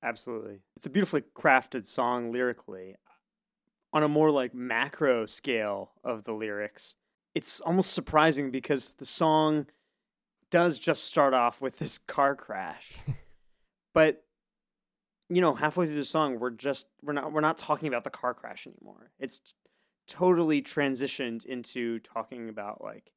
Absolutely. 0.01 0.61
It's 0.77 0.85
a 0.85 0.89
beautifully 0.89 1.23
crafted 1.35 1.85
song 1.85 2.31
lyrically. 2.31 2.95
On 3.91 4.03
a 4.03 4.07
more 4.07 4.29
like 4.29 4.53
macro 4.53 5.25
scale 5.25 5.91
of 6.03 6.23
the 6.23 6.31
lyrics, 6.31 6.95
it's 7.33 7.59
almost 7.61 7.91
surprising 7.91 8.51
because 8.51 8.91
the 8.97 9.05
song 9.05 9.67
does 10.51 10.79
just 10.79 11.05
start 11.05 11.33
off 11.33 11.61
with 11.61 11.79
this 11.79 11.97
car 11.97 12.35
crash. 12.35 12.93
but 13.93 14.23
you 15.29 15.41
know, 15.41 15.53
halfway 15.53 15.85
through 15.85 15.95
the 15.95 16.05
song, 16.05 16.39
we're 16.39 16.49
just 16.49 16.87
we're 17.01 17.13
not 17.13 17.31
we're 17.31 17.41
not 17.41 17.57
talking 17.57 17.87
about 17.87 18.03
the 18.03 18.09
car 18.09 18.33
crash 18.33 18.67
anymore. 18.67 19.11
It's 19.19 19.39
t- 19.39 19.53
totally 20.07 20.61
transitioned 20.61 21.45
into 21.45 21.99
talking 21.99 22.49
about 22.49 22.83
like 22.83 23.11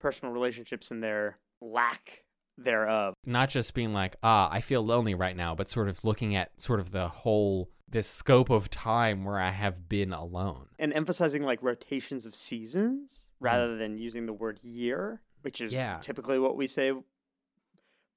personal 0.00 0.32
relationships 0.32 0.90
and 0.90 1.02
their 1.02 1.38
lack 1.60 2.24
thereof. 2.56 3.14
Not 3.24 3.50
just 3.50 3.74
being 3.74 3.92
like, 3.92 4.16
ah, 4.22 4.48
I 4.50 4.60
feel 4.60 4.84
lonely 4.84 5.14
right 5.14 5.36
now, 5.36 5.54
but 5.54 5.68
sort 5.68 5.88
of 5.88 6.04
looking 6.04 6.36
at 6.36 6.60
sort 6.60 6.80
of 6.80 6.92
the 6.92 7.08
whole 7.08 7.70
this 7.90 8.08
scope 8.08 8.50
of 8.50 8.70
time 8.70 9.24
where 9.24 9.38
I 9.38 9.50
have 9.50 9.88
been 9.88 10.12
alone. 10.12 10.66
and 10.78 10.92
emphasizing 10.92 11.42
like 11.42 11.62
rotations 11.62 12.26
of 12.26 12.34
seasons 12.34 13.26
rather 13.40 13.76
than 13.76 13.98
using 13.98 14.26
the 14.26 14.32
word 14.32 14.60
year, 14.62 15.22
which 15.42 15.60
is 15.60 15.72
Yeah. 15.72 15.98
typically 16.00 16.38
what 16.38 16.56
we 16.56 16.66
say 16.66 16.92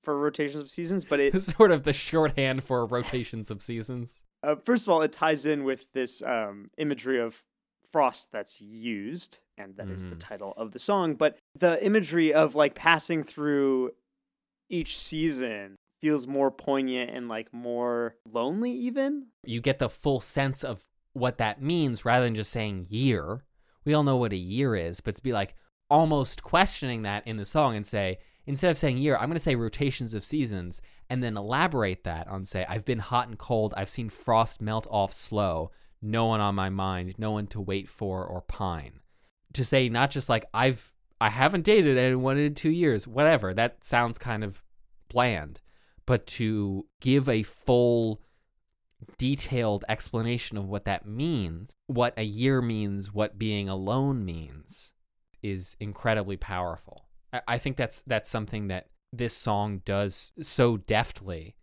for 0.04 0.18
rotations 0.18 0.62
of 0.62 0.70
seasons. 0.70 1.06
But 1.06 1.20
it, 1.20 1.36
It's 1.36 1.46
sort 1.58 1.72
of 1.72 1.84
the 1.84 1.94
shorthand 1.94 2.64
for 2.64 2.86
rotations 2.86 3.50
of 3.52 3.62
seasons. 3.62 4.24
uh, 4.44 4.56
first 4.56 4.86
of 4.88 4.90
all, 4.90 5.02
it 5.02 5.14
ties 5.14 5.46
in 5.46 5.64
with 5.64 5.92
this 5.94 6.22
um, 6.24 6.72
imagery 6.78 7.20
of 7.20 7.44
frost 7.92 8.32
that's 8.32 8.60
used, 8.62 9.40
and 9.58 9.76
that 9.78 9.90
is 9.90 10.06
the 10.06 10.16
Mhm. 10.16 10.20
title 10.20 10.54
of 10.58 10.72
the 10.72 10.80
song. 10.80 11.16
But 11.16 11.38
the 11.58 11.84
imagery 11.86 12.34
of 12.34 12.56
like 12.56 12.74
passing 12.74 13.24
through 13.24 13.92
each 14.70 14.98
season 14.98 15.76
feels 16.02 16.28
more 16.28 16.52
poignant 16.52 17.12
and 17.12 17.30
like 17.30 17.54
more 17.54 18.16
lonely, 18.30 18.72
even. 18.72 19.28
You 19.46 19.62
get 19.62 19.80
the 19.80 19.90
full 19.90 20.20
sense 20.20 20.64
of 20.64 20.88
what 21.14 21.38
that 21.38 21.62
means 21.62 22.06
rather 22.06 22.26
than 22.26 22.36
just 22.36 22.52
saying 22.52 22.88
year. 22.90 23.44
We 23.86 23.94
all 23.94 24.04
know 24.04 24.18
what 24.18 24.34
a 24.34 24.38
year 24.38 24.76
is, 24.76 25.02
but 25.02 25.16
to 25.16 25.22
be 25.22 25.34
like 25.34 25.56
almost 25.90 26.44
questioning 26.44 27.04
that 27.04 27.28
in 27.28 27.38
the 27.38 27.46
song 27.46 27.76
and 27.76 27.86
say, 27.86 28.18
instead 28.46 28.72
of 28.72 28.78
saying 28.78 28.98
year, 28.98 29.16
I'm 29.16 29.28
going 29.28 29.34
to 29.34 29.40
say 29.40 29.56
rotations 29.56 30.14
of 30.14 30.24
seasons 30.24 30.82
and 31.10 31.24
then 31.24 31.38
elaborate 31.38 32.04
that 32.06 32.28
on 32.28 32.46
say, 32.46 32.66
I've 32.68 32.86
been 32.86 33.00
hot 33.00 33.28
and 33.28 33.38
cold. 33.38 33.74
I've 33.78 33.90
seen 33.90 34.10
frost 34.10 34.62
melt 34.62 34.88
off 34.90 35.14
slow. 35.14 35.72
No 36.02 36.26
one 36.26 36.42
on 36.42 36.56
my 36.56 36.70
mind, 36.70 37.16
no 37.18 37.32
one 37.32 37.46
to 37.48 37.62
wait 37.62 37.88
for 37.88 38.26
or 38.26 38.42
pine. 38.42 39.02
To 39.54 39.64
say 39.64 39.90
not 39.90 40.10
just 40.10 40.30
like 40.30 40.46
I've 40.54 40.92
I 41.20 41.30
haven't 41.30 41.66
dated 41.66 42.00
anyone 42.00 42.38
in 42.38 42.56
two 42.56 42.72
years, 42.72 43.08
whatever. 43.08 43.54
That 43.54 43.84
sounds 43.86 44.18
kind 44.18 44.44
of 44.44 44.64
bland. 45.10 45.62
But 46.12 46.28
to 46.28 46.88
give 47.00 47.30
a 47.30 47.41
full 47.41 48.21
detailed 49.17 49.86
explanation 49.88 50.58
of 50.58 50.67
what 50.67 50.84
that 50.84 51.06
means, 51.06 51.71
what 51.88 52.13
a 52.17 52.24
year 52.24 52.62
means, 52.62 53.13
what 53.13 53.39
being 53.39 53.69
alone 53.69 54.26
means, 54.26 54.91
is 55.41 55.78
incredibly 55.80 56.36
powerful. 56.36 57.06
I, 57.32 57.41
I 57.47 57.58
think 57.60 57.78
that's 57.78 58.02
that's 58.02 58.30
something 58.30 58.67
that 58.67 58.88
this 59.13 59.34
song 59.34 59.84
does 59.86 60.34
so 60.41 60.76
deftly, 60.76 61.56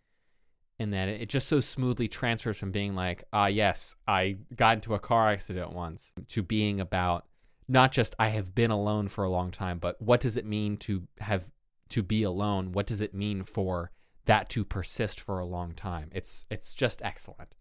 in 0.79 0.93
that 0.93 1.09
it 1.11 1.29
just 1.29 1.47
so 1.47 1.61
smoothly 1.61 2.09
transfers 2.09 2.57
from 2.57 2.71
being 2.71 2.95
like, 2.95 3.25
ah, 3.35 3.49
yes, 3.49 3.97
I 4.07 4.39
got 4.57 4.77
into 4.77 4.95
a 4.95 4.99
car 4.99 5.29
accident 5.29 5.75
once, 5.75 6.15
to 6.29 6.43
being 6.43 6.81
about 6.81 7.27
not 7.69 7.93
just 7.93 8.17
I 8.19 8.31
have 8.31 8.55
been 8.55 8.71
alone 8.71 9.09
for 9.09 9.25
a 9.25 9.31
long 9.31 9.51
time, 9.51 9.79
but 9.79 10.01
what 10.01 10.21
does 10.21 10.39
it 10.39 10.47
mean 10.47 10.79
to 10.79 11.03
have 11.21 11.51
to 11.91 12.03
be 12.03 12.23
alone? 12.23 12.73
What 12.73 12.87
does 12.87 13.03
it 13.03 13.13
mean 13.13 13.45
for 13.45 13.91
that 14.29 14.49
to 14.51 14.65
persist 14.65 15.21
for 15.21 15.41
a 15.41 15.45
long 15.45 15.75
time? 15.75 16.11
It's 16.15 16.45
it's 16.49 16.73
just 16.73 17.03
excellent. 17.03 17.57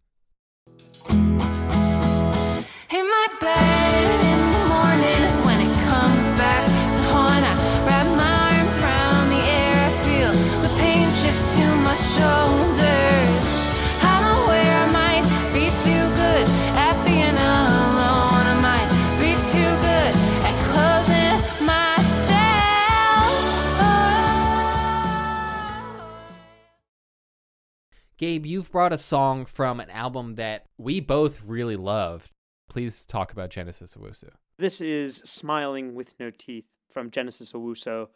Gabe, 28.18 28.48
you've 28.48 28.72
brought 28.72 28.94
a 28.94 28.98
song 28.98 29.46
from 29.46 29.80
an 29.80 29.92
album 29.92 30.36
that 30.36 30.66
we 30.76 31.00
both 31.00 31.44
really 31.46 31.76
loved. 31.76 32.32
Please 32.68 33.06
talk 33.06 33.32
about 33.32 33.52
Genesis 33.52 33.94
Owusu. 33.94 34.30
This 34.58 34.82
is 34.82 35.18
Smiling 35.18 35.94
with 35.94 36.16
No 36.20 36.32
Teeth 36.32 36.66
from 36.92 37.12
Genesis 37.12 37.52
Owusu 37.52 38.08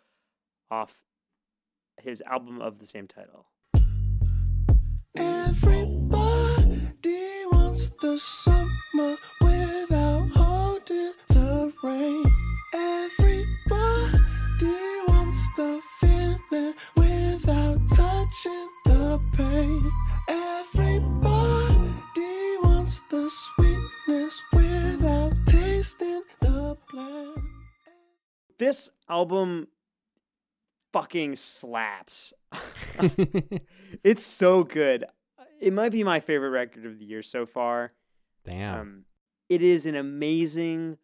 off 0.72 1.02
his 2.02 2.24
album 2.26 2.60
of 2.62 2.80
the 2.80 2.88
same 2.88 3.08
title. 3.08 3.46
Everybody 5.16 6.16
wants 7.52 7.90
the 8.02 8.18
summer 8.18 9.18
without 9.42 10.30
holding 10.34 11.14
the 11.30 11.72
rain. 11.84 12.26
Everybody 12.74 13.44
wants 15.08 15.48
the 15.58 15.80
the 19.32 19.38
pain. 19.38 19.92
Everybody 20.28 21.88
wants 22.64 23.02
the 23.10 23.30
sweetness 23.30 24.42
without 24.54 25.34
tasting 25.46 26.24
the 26.42 26.78
blame. 26.92 27.50
This 28.58 28.90
album 29.10 29.68
fucking 30.94 31.36
slaps. 31.36 32.34
it's 34.04 34.26
so 34.26 34.64
good. 34.64 35.06
It 35.60 35.74
might 35.74 35.92
be 35.92 36.04
my 36.04 36.20
favorite 36.20 36.50
record 36.50 36.86
of 36.86 37.00
the 37.00 37.06
year 37.06 37.22
so 37.22 37.46
far. 37.46 37.94
Damn. 38.46 38.80
Um, 38.80 39.06
it 39.50 39.62
is 39.62 39.86
an 39.86 39.96
amazing 39.96 40.98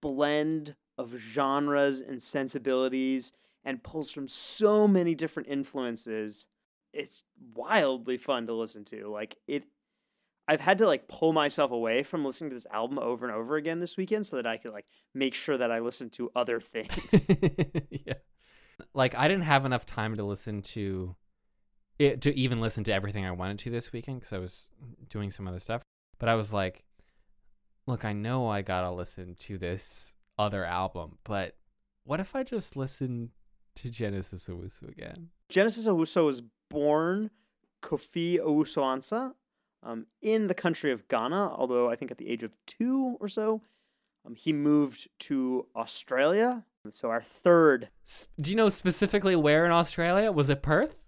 blend 0.00 0.76
of 0.96 1.16
genres 1.16 2.00
and 2.00 2.22
sensibilities 2.22 3.32
and 3.64 3.82
pulls 3.82 4.10
from 4.10 4.28
so 4.28 4.86
many 4.86 5.14
different 5.14 5.48
influences. 5.48 6.46
It's 6.94 7.24
wildly 7.54 8.16
fun 8.16 8.46
to 8.46 8.54
listen 8.54 8.84
to. 8.86 9.08
Like 9.08 9.36
it 9.46 9.64
I've 10.46 10.60
had 10.60 10.78
to 10.78 10.86
like 10.86 11.08
pull 11.08 11.32
myself 11.32 11.70
away 11.70 12.02
from 12.02 12.24
listening 12.24 12.50
to 12.50 12.56
this 12.56 12.66
album 12.70 12.98
over 12.98 13.26
and 13.26 13.34
over 13.34 13.56
again 13.56 13.80
this 13.80 13.96
weekend 13.96 14.26
so 14.26 14.36
that 14.36 14.46
I 14.46 14.58
could 14.58 14.72
like 14.72 14.86
make 15.14 15.34
sure 15.34 15.56
that 15.56 15.70
I 15.70 15.78
listen 15.78 16.10
to 16.10 16.30
other 16.36 16.60
things. 16.60 16.90
yeah. 17.90 18.14
Like 18.92 19.14
I 19.14 19.28
didn't 19.28 19.44
have 19.44 19.64
enough 19.64 19.86
time 19.86 20.16
to 20.16 20.24
listen 20.24 20.62
to 20.62 21.16
it 21.98 22.20
to 22.22 22.36
even 22.36 22.60
listen 22.60 22.84
to 22.84 22.92
everything 22.92 23.24
I 23.24 23.30
wanted 23.30 23.58
to 23.60 23.70
this 23.70 23.92
weekend 23.92 24.20
because 24.20 24.32
I 24.32 24.38
was 24.38 24.68
doing 25.08 25.30
some 25.30 25.48
other 25.48 25.60
stuff. 25.60 25.82
But 26.18 26.28
I 26.28 26.34
was 26.34 26.52
like, 26.52 26.84
look, 27.86 28.04
I 28.04 28.12
know 28.12 28.48
I 28.48 28.62
gotta 28.62 28.90
listen 28.90 29.36
to 29.40 29.58
this 29.58 30.14
other 30.38 30.64
album, 30.64 31.18
but 31.24 31.56
what 32.04 32.20
if 32.20 32.36
I 32.36 32.42
just 32.42 32.76
listen 32.76 33.30
to 33.76 33.90
Genesis 33.90 34.48
Owusu 34.48 34.88
again? 34.90 35.30
Genesis 35.48 35.86
Owusu 35.86 36.26
was 36.26 36.42
born 36.74 37.30
Kofi 37.82 38.38
Owusu 38.38 38.78
Ansa 38.82 39.32
um, 39.82 40.06
in 40.20 40.46
the 40.48 40.54
country 40.54 40.90
of 40.92 41.06
Ghana, 41.08 41.54
although 41.54 41.90
I 41.90 41.96
think 41.96 42.10
at 42.10 42.18
the 42.18 42.28
age 42.28 42.42
of 42.42 42.56
two 42.66 43.16
or 43.20 43.28
so, 43.28 43.62
um, 44.26 44.34
he 44.34 44.52
moved 44.52 45.08
to 45.20 45.66
Australia. 45.76 46.64
So 46.90 47.08
our 47.08 47.22
third, 47.22 47.88
Do 48.40 48.50
you 48.50 48.56
know 48.56 48.68
specifically 48.68 49.36
where 49.36 49.64
in 49.64 49.72
Australia? 49.72 50.30
Was 50.32 50.50
it 50.50 50.62
Perth? 50.62 51.00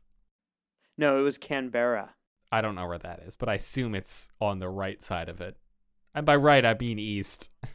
no, 0.99 1.19
it 1.21 1.23
was 1.23 1.37
Canberra. 1.37 2.15
I 2.51 2.63
don't 2.63 2.75
know 2.75 2.87
where 2.87 2.97
that 2.99 3.21
is, 3.27 3.37
but 3.37 3.49
I 3.51 3.55
assume 3.55 3.95
it's 3.95 4.31
on 4.41 4.59
the 4.61 4.69
right 4.71 5.03
side 5.03 5.29
of 5.29 5.41
it. 5.43 5.57
And 6.15 6.25
by 6.25 6.37
right, 6.37 6.65
I 6.65 6.75
mean 6.79 6.99
east. 6.99 7.51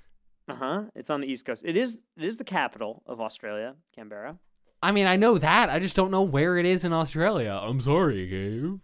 Uh 0.49 0.56
huh. 0.56 0.84
It's 0.95 1.10
on 1.10 1.21
the 1.21 1.27
east 1.27 1.45
coast. 1.45 1.63
It 1.65 1.77
is. 1.77 2.04
It 2.17 2.25
is 2.25 2.36
the 2.36 2.43
capital 2.43 3.04
of 3.06 3.21
Australia, 3.21 3.75
Canberra. 3.95 4.38
I 4.84 4.91
mean, 4.91 5.06
I 5.06 5.15
know 5.15 5.38
that. 5.38 5.70
I 5.70 5.80
just 5.80 5.96
don't 5.96 6.12
know 6.12 6.24
where 6.24 6.58
it 6.58 6.65
is 6.65 6.84
in 6.84 6.94
Australia. 6.94 7.60
I'm 7.62 7.82
sorry, 7.82 8.28
Gabe. 8.28 8.80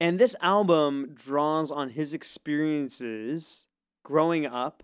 And 0.00 0.18
this 0.18 0.36
album 0.40 1.14
draws 1.14 1.70
on 1.70 1.90
his 1.90 2.14
experiences 2.14 3.66
growing 4.04 4.46
up 4.46 4.82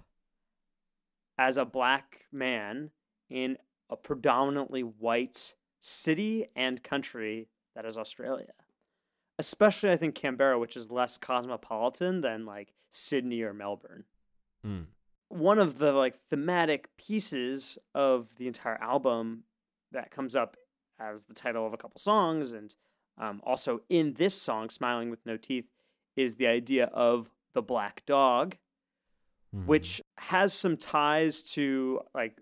as 1.39 1.57
a 1.57 1.65
black 1.65 2.27
man 2.33 2.91
in 3.29 3.57
a 3.91 3.97
predominantly 3.97 4.83
white 4.83 5.55
city 5.81 6.47
and 6.57 6.83
country 6.83 7.49
that 7.75 7.85
is 7.85 7.97
Australia. 7.97 8.53
Especially, 9.39 9.91
I 9.91 9.97
think, 9.97 10.15
Canberra, 10.15 10.59
which 10.59 10.77
is 10.77 10.91
less 10.91 11.19
cosmopolitan 11.19 12.21
than 12.21 12.47
like 12.47 12.75
Sydney 12.91 13.43
or 13.43 13.53
Melbourne. 13.53 14.05
Mm. 14.65 14.87
One 15.29 15.59
of 15.59 15.79
the 15.79 15.93
like 15.93 16.17
thematic 16.31 16.97
pieces 16.97 17.79
of 17.95 18.37
the 18.37 18.47
entire 18.47 18.81
album 18.81 19.45
that 19.95 20.11
comes 20.11 20.37
up 20.37 20.57
as 21.01 21.25
the 21.25 21.35
title 21.35 21.67
of 21.67 21.73
a 21.73 21.77
couple 21.77 21.99
songs 21.99 22.53
and 22.53 22.75
um, 23.17 23.41
also 23.45 23.81
in 23.89 24.15
this 24.15 24.35
song, 24.41 24.69
Smiling 24.71 25.09
with 25.09 25.25
No 25.25 25.37
Teeth, 25.37 25.67
is 26.17 26.35
the 26.37 26.47
idea 26.47 26.87
of 26.87 27.31
the 27.55 27.63
black 27.63 28.05
dog, 28.07 28.57
Mhm. 29.55 29.67
which 29.67 30.03
has 30.19 30.53
some 30.53 30.77
ties 30.77 31.43
to 31.55 32.01
like 32.15 32.41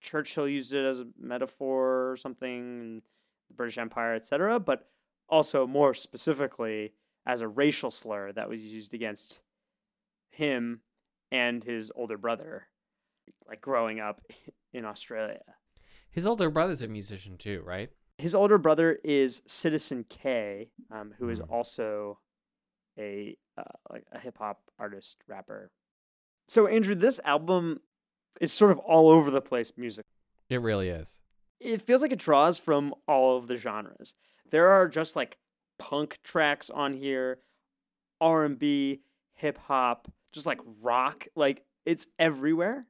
Churchill 0.00 0.48
used 0.48 0.72
it 0.72 0.84
as 0.86 1.02
a 1.02 1.08
metaphor 1.18 2.10
or 2.10 2.16
something, 2.16 2.80
in 2.80 3.02
the 3.48 3.54
British 3.54 3.76
Empire, 3.76 4.14
etc. 4.14 4.58
But 4.58 4.88
also 5.28 5.66
more 5.66 5.92
specifically 5.92 6.94
as 7.26 7.42
a 7.42 7.48
racial 7.48 7.90
slur 7.90 8.32
that 8.32 8.48
was 8.48 8.64
used 8.64 8.94
against 8.94 9.42
him 10.30 10.80
and 11.30 11.62
his 11.62 11.92
older 11.94 12.16
brother, 12.16 12.68
like 13.46 13.60
growing 13.60 14.00
up 14.00 14.22
in 14.72 14.86
Australia. 14.86 15.42
His 16.10 16.26
older 16.26 16.50
brother's 16.50 16.82
a 16.82 16.88
musician 16.88 17.36
too, 17.38 17.62
right? 17.64 17.90
His 18.18 18.34
older 18.34 18.58
brother 18.58 18.98
is 19.04 19.42
Citizen 19.46 20.04
Kay, 20.08 20.70
um, 20.90 21.14
who 21.18 21.28
is 21.30 21.38
Hmm. 21.38 21.50
also 21.52 22.18
a 22.98 23.36
uh, 23.56 23.62
like 23.90 24.04
a 24.12 24.18
hip 24.18 24.38
hop 24.38 24.60
artist 24.78 25.18
rapper. 25.28 25.70
So 26.48 26.66
Andrew, 26.66 26.94
this 26.94 27.20
album 27.24 27.80
is 28.40 28.52
sort 28.52 28.70
of 28.72 28.78
all 28.78 29.08
over 29.08 29.30
the 29.30 29.40
place 29.40 29.72
music. 29.76 30.04
It 30.48 30.60
really 30.60 30.88
is. 30.88 31.20
It 31.60 31.82
feels 31.82 32.02
like 32.02 32.12
it 32.12 32.18
draws 32.18 32.58
from 32.58 32.94
all 33.06 33.36
of 33.36 33.46
the 33.46 33.56
genres. 33.56 34.14
There 34.50 34.68
are 34.68 34.88
just 34.88 35.14
like 35.14 35.38
punk 35.78 36.18
tracks 36.24 36.70
on 36.70 36.94
here, 36.94 37.38
R 38.20 38.44
and 38.44 38.58
B, 38.58 39.00
hip 39.34 39.58
hop, 39.58 40.10
just 40.32 40.46
like 40.46 40.60
rock. 40.82 41.26
Like 41.36 41.64
it's 41.86 42.06
everywhere. 42.18 42.86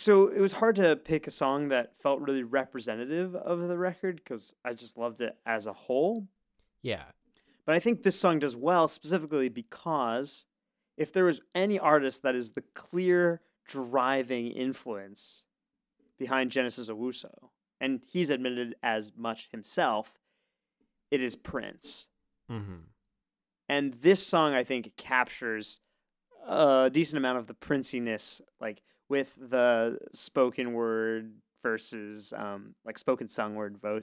So 0.00 0.28
it 0.28 0.40
was 0.40 0.52
hard 0.52 0.76
to 0.76 0.96
pick 0.96 1.26
a 1.26 1.30
song 1.30 1.68
that 1.68 1.92
felt 2.02 2.22
really 2.22 2.42
representative 2.42 3.36
of 3.36 3.68
the 3.68 3.76
record 3.76 4.16
because 4.16 4.54
I 4.64 4.72
just 4.72 4.96
loved 4.96 5.20
it 5.20 5.36
as 5.44 5.66
a 5.66 5.74
whole. 5.74 6.26
Yeah. 6.80 7.04
But 7.66 7.74
I 7.74 7.80
think 7.80 8.02
this 8.02 8.18
song 8.18 8.38
does 8.38 8.56
well 8.56 8.88
specifically 8.88 9.50
because 9.50 10.46
if 10.96 11.12
there 11.12 11.24
was 11.24 11.42
any 11.54 11.78
artist 11.78 12.22
that 12.22 12.34
is 12.34 12.52
the 12.52 12.64
clear 12.74 13.42
driving 13.68 14.46
influence 14.46 15.44
behind 16.18 16.50
Genesis 16.50 16.88
Owusu, 16.88 17.34
and 17.78 18.00
he's 18.10 18.30
admitted 18.30 18.76
as 18.82 19.12
much 19.14 19.50
himself, 19.52 20.18
it 21.10 21.22
is 21.22 21.36
Prince. 21.36 22.08
Mm-hmm. 22.50 22.84
And 23.68 23.92
this 24.00 24.26
song, 24.26 24.54
I 24.54 24.64
think, 24.64 24.96
captures 24.96 25.80
a 26.48 26.88
decent 26.90 27.18
amount 27.18 27.36
of 27.36 27.48
the 27.48 27.54
princiness, 27.54 28.40
like 28.62 28.80
with 29.10 29.34
the 29.36 29.98
spoken 30.14 30.72
word 30.72 31.32
versus, 31.62 32.32
um, 32.34 32.74
like 32.86 32.96
spoken 32.96 33.28
sung 33.28 33.56
word 33.56 33.76
vo- 33.82 34.02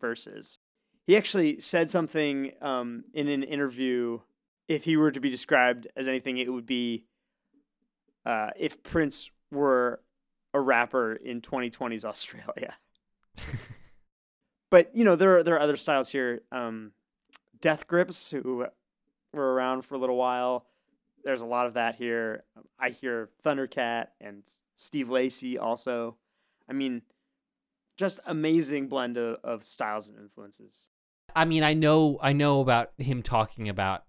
verses. 0.00 0.58
He 1.06 1.16
actually 1.16 1.60
said 1.60 1.90
something 1.90 2.52
um, 2.60 3.04
in 3.12 3.28
an 3.28 3.42
interview. 3.42 4.20
If 4.66 4.84
he 4.84 4.96
were 4.96 5.10
to 5.10 5.20
be 5.20 5.28
described 5.28 5.86
as 5.94 6.08
anything, 6.08 6.38
it 6.38 6.52
would 6.52 6.66
be 6.66 7.04
uh, 8.24 8.50
if 8.56 8.82
Prince 8.82 9.30
were 9.50 10.00
a 10.54 10.60
rapper 10.60 11.12
in 11.12 11.40
2020's 11.40 12.04
Australia. 12.04 12.74
but 14.70 14.94
you 14.96 15.04
know, 15.04 15.16
there 15.16 15.38
are 15.38 15.42
there 15.42 15.56
are 15.56 15.60
other 15.60 15.76
styles 15.76 16.10
here. 16.10 16.42
Um, 16.50 16.92
Death 17.60 17.86
Grips, 17.86 18.30
who 18.30 18.66
were 19.34 19.54
around 19.54 19.82
for 19.82 19.96
a 19.96 19.98
little 19.98 20.16
while. 20.16 20.66
There's 21.24 21.42
a 21.42 21.46
lot 21.46 21.66
of 21.66 21.74
that 21.74 21.96
here. 21.96 22.44
I 22.78 22.90
hear 22.90 23.30
Thundercat 23.44 24.08
and 24.20 24.42
Steve 24.74 25.10
Lacy 25.10 25.58
also. 25.58 26.16
I 26.68 26.72
mean, 26.72 27.02
just 27.96 28.20
amazing 28.24 28.88
blend 28.88 29.16
of, 29.16 29.38
of 29.44 29.64
styles 29.64 30.08
and 30.08 30.18
influences. 30.18 30.90
I 31.36 31.44
mean, 31.44 31.62
I 31.62 31.74
know 31.74 32.18
I 32.22 32.32
know 32.32 32.60
about 32.60 32.92
him 32.98 33.22
talking 33.22 33.68
about 33.68 34.04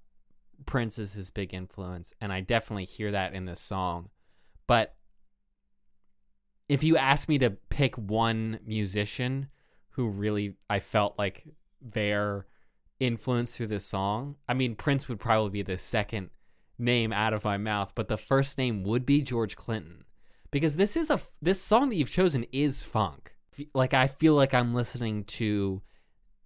Prince 0.65 0.97
as 0.97 1.13
his 1.13 1.29
big 1.29 1.53
influence, 1.53 2.13
and 2.21 2.31
I 2.31 2.41
definitely 2.41 2.85
hear 2.85 3.11
that 3.11 3.33
in 3.33 3.45
this 3.45 3.59
song. 3.59 4.09
But 4.67 4.95
if 6.69 6.83
you 6.83 6.95
ask 6.97 7.27
me 7.27 7.37
to 7.39 7.51
pick 7.51 7.97
one 7.97 8.59
musician 8.65 9.49
who 9.91 10.07
really 10.07 10.55
I 10.69 10.79
felt 10.79 11.19
like 11.19 11.43
their 11.81 12.47
influence 12.99 13.51
through 13.51 13.67
this 13.67 13.85
song, 13.85 14.35
I 14.47 14.53
mean, 14.53 14.75
Prince 14.75 15.09
would 15.09 15.19
probably 15.19 15.49
be 15.49 15.63
the 15.63 15.77
second 15.77 16.29
name 16.77 17.13
out 17.13 17.33
of 17.33 17.43
my 17.43 17.57
mouth, 17.57 17.93
but 17.95 18.07
the 18.07 18.17
first 18.17 18.57
name 18.57 18.83
would 18.83 19.05
be 19.05 19.21
George 19.21 19.55
Clinton. 19.55 20.03
Because 20.51 20.75
this 20.75 20.97
is 20.97 21.09
a 21.09 21.19
this 21.41 21.61
song 21.61 21.89
that 21.89 21.95
you've 21.95 22.11
chosen 22.11 22.45
is 22.51 22.83
funk. 22.83 23.35
Like 23.73 23.93
I 23.93 24.07
feel 24.07 24.33
like 24.33 24.53
I'm 24.53 24.73
listening 24.73 25.23
to 25.25 25.81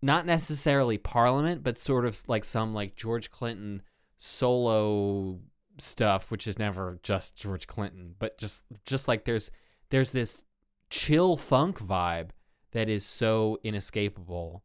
not 0.01 0.25
necessarily 0.25 0.97
Parliament, 0.97 1.63
but 1.63 1.79
sort 1.79 2.05
of 2.05 2.21
like 2.27 2.43
some 2.43 2.73
like 2.73 2.95
George 2.95 3.31
Clinton 3.31 3.81
solo 4.17 5.39
stuff, 5.79 6.29
which 6.29 6.47
is 6.47 6.59
never 6.59 6.99
just 7.01 7.35
George 7.35 7.67
Clinton, 7.67 8.15
but 8.19 8.37
just 8.37 8.63
just 8.85 9.07
like 9.07 9.25
there's 9.25 9.49
there's 9.89 10.11
this 10.11 10.43
chill 10.89 11.37
funk 11.37 11.79
vibe 11.79 12.29
that 12.71 12.89
is 12.89 13.05
so 13.05 13.57
inescapable 13.63 14.63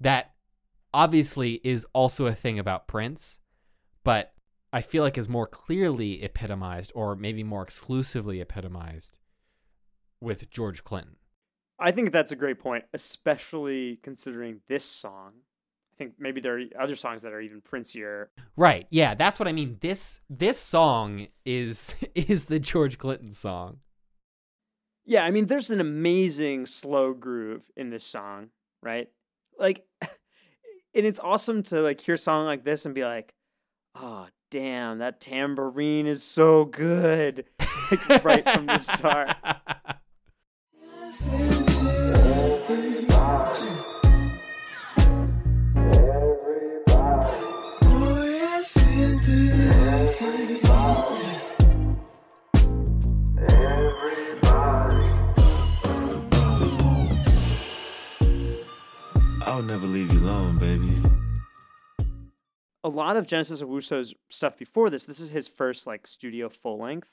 that 0.00 0.32
obviously 0.94 1.60
is 1.62 1.86
also 1.92 2.26
a 2.26 2.34
thing 2.34 2.58
about 2.58 2.88
Prince, 2.88 3.40
but 4.04 4.32
I 4.72 4.80
feel 4.80 5.02
like 5.02 5.18
is 5.18 5.28
more 5.28 5.46
clearly 5.46 6.22
epitomized 6.22 6.92
or 6.94 7.16
maybe 7.16 7.42
more 7.42 7.62
exclusively 7.62 8.40
epitomized 8.40 9.18
with 10.20 10.50
George 10.50 10.84
Clinton. 10.84 11.16
I 11.78 11.92
think 11.92 12.12
that's 12.12 12.30
a 12.30 12.36
great 12.36 12.58
point, 12.58 12.84
especially 12.92 13.98
considering 14.02 14.60
this 14.68 14.84
song. 14.84 15.32
I 15.92 15.96
think 15.96 16.14
maybe 16.18 16.40
there 16.40 16.58
are 16.58 16.64
other 16.78 16.94
songs 16.94 17.22
that 17.22 17.32
are 17.32 17.40
even 17.40 17.62
Princier. 17.62 18.26
Right. 18.56 18.86
Yeah, 18.90 19.14
that's 19.14 19.38
what 19.38 19.48
I 19.48 19.52
mean. 19.52 19.78
This 19.80 20.20
this 20.28 20.58
song 20.58 21.28
is 21.44 21.94
is 22.14 22.46
the 22.46 22.60
George 22.60 22.98
Clinton 22.98 23.32
song. 23.32 23.78
Yeah, 25.04 25.24
I 25.24 25.30
mean, 25.30 25.46
there's 25.46 25.70
an 25.70 25.80
amazing 25.80 26.66
slow 26.66 27.14
groove 27.14 27.70
in 27.76 27.90
this 27.90 28.04
song, 28.04 28.50
right? 28.82 29.08
Like, 29.58 29.84
and 30.02 30.10
it's 30.94 31.18
awesome 31.18 31.62
to 31.64 31.80
like 31.80 32.00
hear 32.00 32.14
a 32.14 32.18
song 32.18 32.44
like 32.46 32.64
this 32.64 32.86
and 32.86 32.94
be 32.94 33.04
like, 33.04 33.34
oh, 33.94 34.28
damn, 34.50 34.98
that 34.98 35.20
tambourine 35.20 36.06
is 36.08 36.22
so 36.24 36.64
good, 36.64 37.44
like 38.08 38.24
right 38.24 38.44
from 38.44 38.66
the 38.66 38.78
start. 38.78 39.36
I'll 59.42 59.62
never 59.62 59.86
leave 59.86 60.12
you 60.12 60.20
alone, 60.20 60.58
baby. 60.58 61.00
A 62.82 62.88
lot 62.88 63.16
of 63.16 63.26
Genesis 63.26 63.62
Owusu's 63.62 64.14
stuff 64.28 64.56
before 64.56 64.88
this, 64.90 65.04
this 65.04 65.20
is 65.20 65.30
his 65.30 65.48
first 65.48 65.86
like 65.86 66.06
studio 66.06 66.48
full 66.48 66.78
length. 66.78 67.10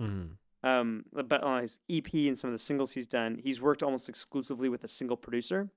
Mhm. 0.00 0.36
Um, 0.62 1.04
but 1.12 1.42
on 1.42 1.60
his 1.60 1.78
EP 1.90 2.26
and 2.26 2.38
some 2.38 2.48
of 2.48 2.54
the 2.54 2.58
singles 2.58 2.92
he's 2.92 3.06
done, 3.06 3.38
he's 3.42 3.60
worked 3.60 3.82
almost 3.82 4.08
exclusively 4.08 4.70
with 4.70 4.82
a 4.82 4.88
single 4.88 5.16
producer. 5.18 5.70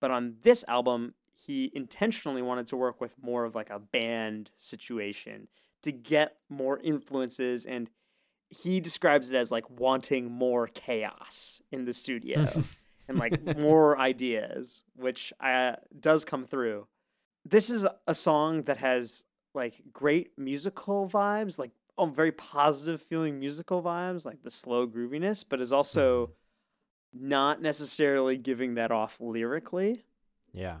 But 0.00 0.10
on 0.10 0.36
this 0.42 0.64
album, 0.66 1.14
he 1.34 1.70
intentionally 1.74 2.40
wanted 2.40 2.66
to 2.68 2.76
work 2.76 3.00
with 3.00 3.14
more 3.22 3.44
of 3.44 3.54
like 3.54 3.68
a 3.68 3.78
band 3.78 4.50
situation 4.56 5.48
to 5.82 5.92
get 5.92 6.36
more 6.48 6.80
influences 6.80 7.66
and 7.66 7.90
he 8.50 8.80
describes 8.80 9.28
it 9.28 9.36
as 9.36 9.52
like 9.52 9.68
wanting 9.68 10.30
more 10.30 10.66
chaos 10.68 11.60
in 11.70 11.84
the 11.84 11.92
studio 11.92 12.46
and 13.08 13.18
like 13.18 13.58
more 13.58 13.98
ideas, 13.98 14.84
which 14.96 15.32
uh, 15.40 15.72
does 16.00 16.24
come 16.24 16.44
through. 16.44 16.86
This 17.48 17.70
is 17.70 17.86
a 18.06 18.14
song 18.14 18.62
that 18.64 18.76
has 18.78 19.24
like 19.54 19.82
great 19.92 20.32
musical 20.36 21.08
vibes, 21.08 21.58
like 21.58 21.70
oh, 21.96 22.06
very 22.06 22.32
positive 22.32 23.02
feeling 23.02 23.40
musical 23.40 23.82
vibes, 23.82 24.24
like 24.24 24.42
the 24.42 24.50
slow 24.50 24.86
grooviness, 24.86 25.44
but 25.48 25.60
is 25.60 25.72
also 25.72 26.26
mm-hmm. 26.26 27.28
not 27.28 27.62
necessarily 27.62 28.36
giving 28.36 28.74
that 28.74 28.92
off 28.92 29.16
lyrically, 29.20 30.04
Yeah. 30.52 30.78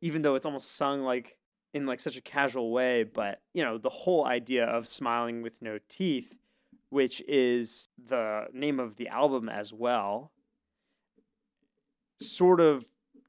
even 0.00 0.22
though 0.22 0.36
it's 0.36 0.46
almost 0.46 0.76
sung 0.76 1.02
like 1.02 1.36
in 1.74 1.86
like 1.86 2.00
such 2.00 2.16
a 2.16 2.22
casual 2.22 2.70
way. 2.70 3.02
But 3.04 3.40
you 3.54 3.64
know, 3.64 3.78
the 3.78 3.88
whole 3.88 4.26
idea 4.26 4.64
of 4.66 4.86
smiling 4.86 5.42
with 5.42 5.60
no 5.62 5.78
teeth, 5.88 6.36
which 6.90 7.20
is 7.26 7.88
the 8.02 8.46
name 8.52 8.78
of 8.78 8.96
the 8.96 9.08
album 9.08 9.48
as 9.48 9.72
well, 9.72 10.32
sort 12.20 12.60
of 12.60 12.84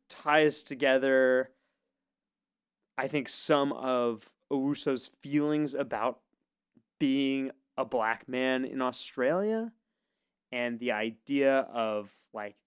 ties 0.10 0.62
together. 0.62 1.52
I 3.00 3.08
think 3.08 3.30
some 3.30 3.72
of 3.72 4.30
Owusu's 4.52 5.08
feelings 5.08 5.74
about 5.74 6.20
being 7.00 7.52
a 7.78 7.86
black 7.86 8.28
man 8.28 8.66
in 8.66 8.82
Australia 8.82 9.72
and 10.52 10.80
the 10.80 10.92
idea 10.92 11.60
of 11.74 12.12
like 12.34 12.58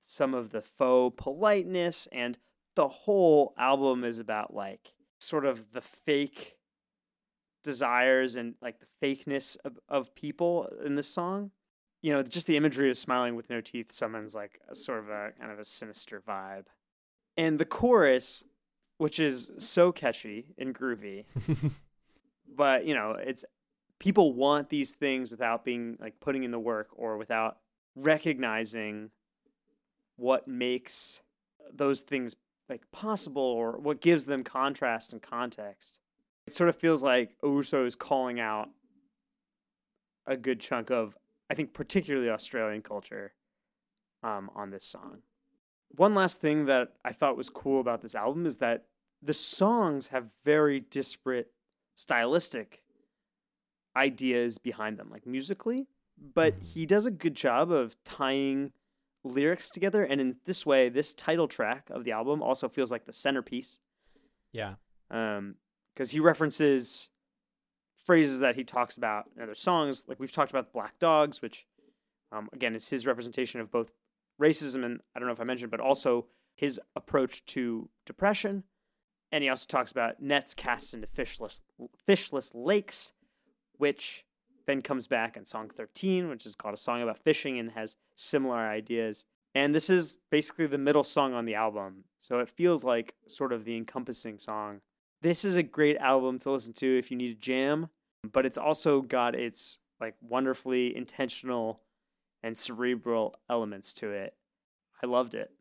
some 0.00 0.32
of 0.32 0.50
the 0.50 0.62
faux 0.62 1.14
politeness 1.22 2.08
and 2.10 2.38
the 2.74 2.88
whole 2.88 3.52
album 3.58 4.02
is 4.02 4.18
about 4.18 4.54
like 4.54 4.94
sort 5.20 5.44
of 5.44 5.72
the 5.72 5.82
fake 5.82 6.56
desires 7.62 8.34
and 8.34 8.54
like 8.62 8.76
the 8.80 8.86
fakeness 9.06 9.58
of, 9.62 9.78
of 9.90 10.14
people 10.14 10.72
in 10.86 10.94
this 10.94 11.08
song. 11.08 11.50
You 12.00 12.14
know 12.14 12.22
just 12.22 12.46
the 12.46 12.56
imagery 12.56 12.88
of 12.88 12.96
smiling 12.96 13.36
with 13.36 13.50
no 13.50 13.60
teeth 13.60 13.92
summons 13.92 14.34
like 14.34 14.58
a 14.70 14.74
sort 14.74 15.00
of 15.00 15.10
a 15.10 15.32
kind 15.38 15.52
of 15.52 15.58
a 15.58 15.66
sinister 15.66 16.22
vibe. 16.26 16.64
And 17.36 17.58
the 17.58 17.66
chorus 17.66 18.42
which 19.02 19.18
is 19.18 19.52
so 19.58 19.90
catchy 19.90 20.46
and 20.56 20.74
groovy 20.74 21.24
but 22.56 22.86
you 22.86 22.94
know 22.94 23.16
it's 23.18 23.44
people 23.98 24.32
want 24.32 24.68
these 24.68 24.92
things 24.92 25.30
without 25.30 25.64
being 25.64 25.96
like 26.00 26.20
putting 26.20 26.44
in 26.44 26.50
the 26.50 26.58
work 26.58 26.88
or 26.94 27.16
without 27.16 27.58
recognizing 27.96 29.10
what 30.16 30.46
makes 30.46 31.22
those 31.72 32.00
things 32.00 32.36
like 32.68 32.82
possible 32.92 33.42
or 33.42 33.78
what 33.78 34.00
gives 34.00 34.26
them 34.26 34.44
contrast 34.44 35.12
and 35.12 35.20
context. 35.20 35.98
It 36.46 36.52
sort 36.52 36.68
of 36.68 36.76
feels 36.76 37.02
like 37.02 37.36
Owusu 37.42 37.86
is 37.86 37.94
calling 37.96 38.40
out 38.40 38.68
a 40.26 40.36
good 40.36 40.60
chunk 40.60 40.90
of, 40.90 41.16
I 41.50 41.54
think, 41.54 41.72
particularly 41.72 42.30
Australian 42.30 42.82
culture 42.82 43.34
um, 44.22 44.50
on 44.54 44.70
this 44.70 44.84
song. 44.84 45.18
One 45.90 46.14
last 46.14 46.40
thing 46.40 46.66
that 46.66 46.94
I 47.04 47.12
thought 47.12 47.36
was 47.36 47.50
cool 47.50 47.80
about 47.80 48.00
this 48.00 48.14
album 48.14 48.46
is 48.46 48.56
that 48.56 48.86
the 49.22 49.32
songs 49.32 50.08
have 50.08 50.26
very 50.44 50.80
disparate 50.80 51.52
stylistic 51.94 52.82
ideas 53.96 54.58
behind 54.58 54.98
them, 54.98 55.08
like 55.10 55.26
musically, 55.26 55.86
but 56.34 56.54
he 56.62 56.86
does 56.86 57.06
a 57.06 57.10
good 57.10 57.34
job 57.34 57.70
of 57.70 57.96
tying 58.04 58.72
lyrics 59.24 59.70
together. 59.70 60.02
And 60.02 60.20
in 60.20 60.36
this 60.46 60.64
way, 60.66 60.88
this 60.88 61.14
title 61.14 61.46
track 61.48 61.88
of 61.90 62.04
the 62.04 62.12
album 62.12 62.42
also 62.42 62.68
feels 62.68 62.90
like 62.90 63.04
the 63.04 63.12
centerpiece 63.12 63.78
Yeah. 64.52 64.74
um 65.10 65.56
because 65.94 66.10
he 66.10 66.20
references 66.20 67.10
phrases 68.06 68.40
that 68.40 68.56
he 68.56 68.64
talks 68.64 68.96
about 68.96 69.26
in 69.36 69.42
other 69.42 69.54
songs 69.54 70.06
like 70.08 70.18
we've 70.18 70.32
talked 70.32 70.50
about 70.50 70.72
black 70.72 70.98
dogs 70.98 71.40
which 71.42 71.66
um, 72.32 72.48
again 72.52 72.74
is 72.74 72.88
his 72.88 73.06
representation 73.06 73.60
of 73.60 73.70
both 73.70 73.92
racism 74.40 74.84
and 74.84 75.00
i 75.14 75.18
don't 75.20 75.28
know 75.28 75.32
if 75.32 75.40
i 75.40 75.44
mentioned 75.44 75.70
but 75.70 75.80
also 75.80 76.26
his 76.56 76.80
approach 76.96 77.44
to 77.44 77.88
depression 78.06 78.64
and 79.32 79.42
he 79.42 79.50
also 79.50 79.66
talks 79.66 79.90
about 79.90 80.22
nets 80.22 80.54
cast 80.54 80.94
into 80.94 81.06
fishless 81.06 81.60
fishless 82.06 82.50
lakes 82.54 83.12
which 83.78 84.24
then 84.66 84.80
comes 84.82 85.06
back 85.08 85.36
in 85.36 85.44
song 85.44 85.68
13 85.68 86.28
which 86.28 86.46
is 86.46 86.54
called 86.54 86.74
a 86.74 86.78
song 86.78 87.02
about 87.02 87.18
fishing 87.18 87.58
and 87.58 87.72
has 87.72 87.96
similar 88.14 88.58
ideas 88.58 89.24
and 89.54 89.74
this 89.74 89.90
is 89.90 90.16
basically 90.30 90.66
the 90.66 90.78
middle 90.78 91.04
song 91.04 91.34
on 91.34 91.44
the 91.46 91.54
album 91.54 92.04
so 92.20 92.38
it 92.38 92.48
feels 92.48 92.84
like 92.84 93.14
sort 93.26 93.52
of 93.52 93.64
the 93.64 93.76
encompassing 93.76 94.38
song 94.38 94.80
this 95.22 95.44
is 95.44 95.54
a 95.54 95.62
great 95.62 95.96
album 95.98 96.40
to 96.40 96.50
listen 96.50 96.72
to 96.74 96.98
if 96.98 97.10
you 97.10 97.16
need 97.16 97.30
a 97.30 97.40
jam, 97.40 97.88
but 98.30 98.44
it's 98.44 98.58
also 98.58 99.00
got 99.00 99.36
its 99.36 99.78
like 100.00 100.16
wonderfully 100.20 100.94
intentional 100.96 101.80
and 102.42 102.58
cerebral 102.58 103.36
elements 103.48 103.92
to 103.94 104.10
it. 104.10 104.34
I 105.00 105.06
loved 105.06 105.36
it. 105.36 105.52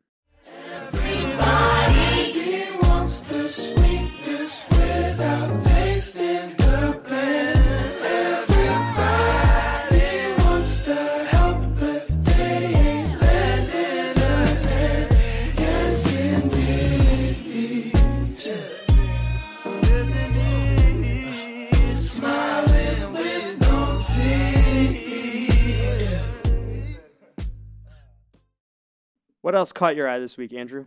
What 29.42 29.56
else 29.56 29.74
caught 29.74 29.98
your 29.98 30.08
eye 30.08 30.20
this 30.20 30.38
week, 30.38 30.54
Andrew? 30.54 30.86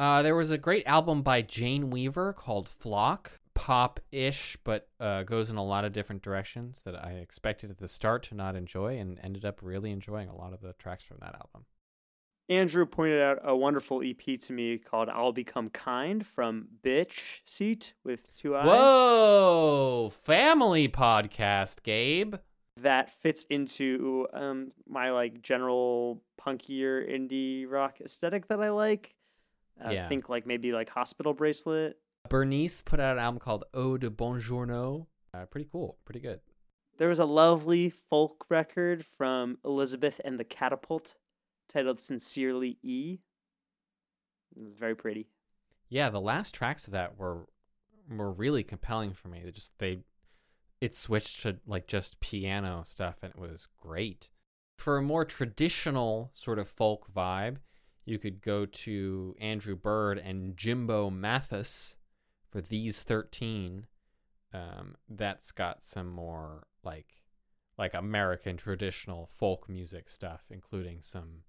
Uh, 0.00 0.22
there 0.22 0.34
was 0.34 0.50
a 0.50 0.56
great 0.56 0.86
album 0.86 1.20
by 1.20 1.42
Jane 1.42 1.90
Weaver 1.90 2.32
called 2.32 2.70
Flock. 2.70 3.32
Pop 3.52 4.00
ish, 4.10 4.56
but 4.64 4.88
uh, 4.98 5.24
goes 5.24 5.50
in 5.50 5.56
a 5.56 5.64
lot 5.64 5.84
of 5.84 5.92
different 5.92 6.22
directions 6.22 6.80
that 6.86 6.94
I 6.94 7.10
expected 7.10 7.70
at 7.70 7.76
the 7.76 7.86
start 7.86 8.22
to 8.24 8.34
not 8.34 8.56
enjoy 8.56 8.96
and 8.96 9.20
ended 9.22 9.44
up 9.44 9.58
really 9.60 9.90
enjoying 9.90 10.30
a 10.30 10.34
lot 10.34 10.54
of 10.54 10.62
the 10.62 10.72
tracks 10.72 11.04
from 11.04 11.18
that 11.20 11.34
album. 11.34 11.66
Andrew 12.48 12.86
pointed 12.86 13.20
out 13.20 13.40
a 13.44 13.54
wonderful 13.54 14.02
EP 14.02 14.40
to 14.40 14.54
me 14.54 14.78
called 14.78 15.10
I'll 15.10 15.32
Become 15.32 15.68
Kind 15.68 16.26
from 16.26 16.68
Bitch 16.82 17.40
Seat 17.44 17.92
with 18.02 18.34
two 18.34 18.56
eyes. 18.56 18.66
Whoa! 18.66 20.10
Family 20.10 20.88
podcast, 20.88 21.82
Gabe. 21.82 22.36
That 22.78 23.10
fits 23.10 23.44
into 23.50 24.26
um, 24.32 24.72
my 24.88 25.10
like 25.10 25.42
general 25.42 26.22
punkier 26.40 27.06
indie 27.06 27.68
rock 27.68 28.00
aesthetic 28.00 28.48
that 28.48 28.62
I 28.62 28.70
like. 28.70 29.14
I 29.80 29.92
Yeah. 29.92 30.08
think 30.08 30.28
like 30.28 30.46
maybe 30.46 30.72
like 30.72 30.90
Hospital 30.90 31.32
Bracelet. 31.34 31.98
Bernice 32.28 32.82
put 32.82 33.00
out 33.00 33.16
an 33.16 33.22
album 33.22 33.38
called 33.40 33.64
Eau 33.74 33.96
de 33.96 34.10
Bonjourno. 34.10 35.06
Uh, 35.32 35.46
pretty 35.46 35.68
cool. 35.70 35.98
Pretty 36.04 36.20
good. 36.20 36.40
There 36.98 37.08
was 37.08 37.18
a 37.18 37.24
lovely 37.24 37.88
folk 37.88 38.44
record 38.50 39.06
from 39.06 39.58
Elizabeth 39.64 40.20
and 40.24 40.38
the 40.38 40.44
Catapult 40.44 41.16
titled 41.68 41.98
Sincerely 41.98 42.78
E. 42.82 43.18
It 44.56 44.62
was 44.62 44.74
very 44.74 44.94
pretty. 44.94 45.28
Yeah, 45.88 46.10
the 46.10 46.20
last 46.20 46.54
tracks 46.54 46.86
of 46.86 46.92
that 46.92 47.16
were 47.18 47.46
were 48.08 48.30
really 48.32 48.64
compelling 48.64 49.12
for 49.14 49.28
me. 49.28 49.40
They 49.44 49.50
just 49.52 49.78
they 49.78 50.00
it 50.80 50.94
switched 50.94 51.42
to 51.42 51.58
like 51.66 51.86
just 51.86 52.20
piano 52.20 52.82
stuff 52.84 53.22
and 53.22 53.32
it 53.32 53.38
was 53.40 53.68
great. 53.78 54.28
For 54.78 54.96
a 54.96 55.02
more 55.02 55.24
traditional 55.24 56.30
sort 56.34 56.58
of 56.58 56.66
folk 56.68 57.12
vibe, 57.12 57.58
you 58.04 58.18
could 58.18 58.40
go 58.42 58.66
to 58.66 59.34
Andrew 59.40 59.76
Bird 59.76 60.18
and 60.18 60.56
Jimbo 60.56 61.10
Mathus 61.10 61.96
for 62.50 62.60
these 62.60 63.02
13. 63.02 63.86
Um, 64.52 64.96
that's 65.08 65.52
got 65.52 65.82
some 65.82 66.10
more 66.10 66.66
like 66.82 67.20
like 67.78 67.94
American 67.94 68.58
traditional 68.58 69.26
folk 69.32 69.68
music 69.68 70.08
stuff, 70.10 70.48
including 70.50 70.98
some 71.00 71.44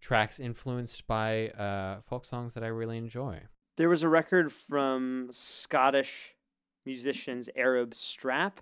tracks 0.00 0.38
influenced 0.38 1.06
by 1.06 1.48
uh, 1.48 2.00
folk 2.00 2.24
songs 2.24 2.54
that 2.54 2.62
I 2.62 2.68
really 2.68 2.96
enjoy. 2.96 3.42
There 3.76 3.88
was 3.88 4.02
a 4.02 4.08
record 4.08 4.52
from 4.52 5.28
Scottish 5.32 6.34
musicians 6.84 7.48
Arab 7.56 7.94
Strap, 7.94 8.60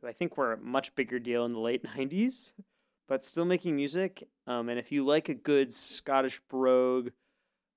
who 0.00 0.06
I 0.06 0.12
think 0.12 0.36
were 0.36 0.52
a 0.52 0.58
much 0.58 0.94
bigger 0.94 1.18
deal 1.18 1.44
in 1.44 1.54
the 1.54 1.58
late 1.58 1.82
90s, 1.96 2.52
but 3.10 3.24
still 3.24 3.44
making 3.44 3.74
music. 3.74 4.28
Um, 4.46 4.68
and 4.68 4.78
if 4.78 4.92
you 4.92 5.04
like 5.04 5.28
a 5.28 5.34
good 5.34 5.74
Scottish 5.74 6.40
brogue 6.48 7.10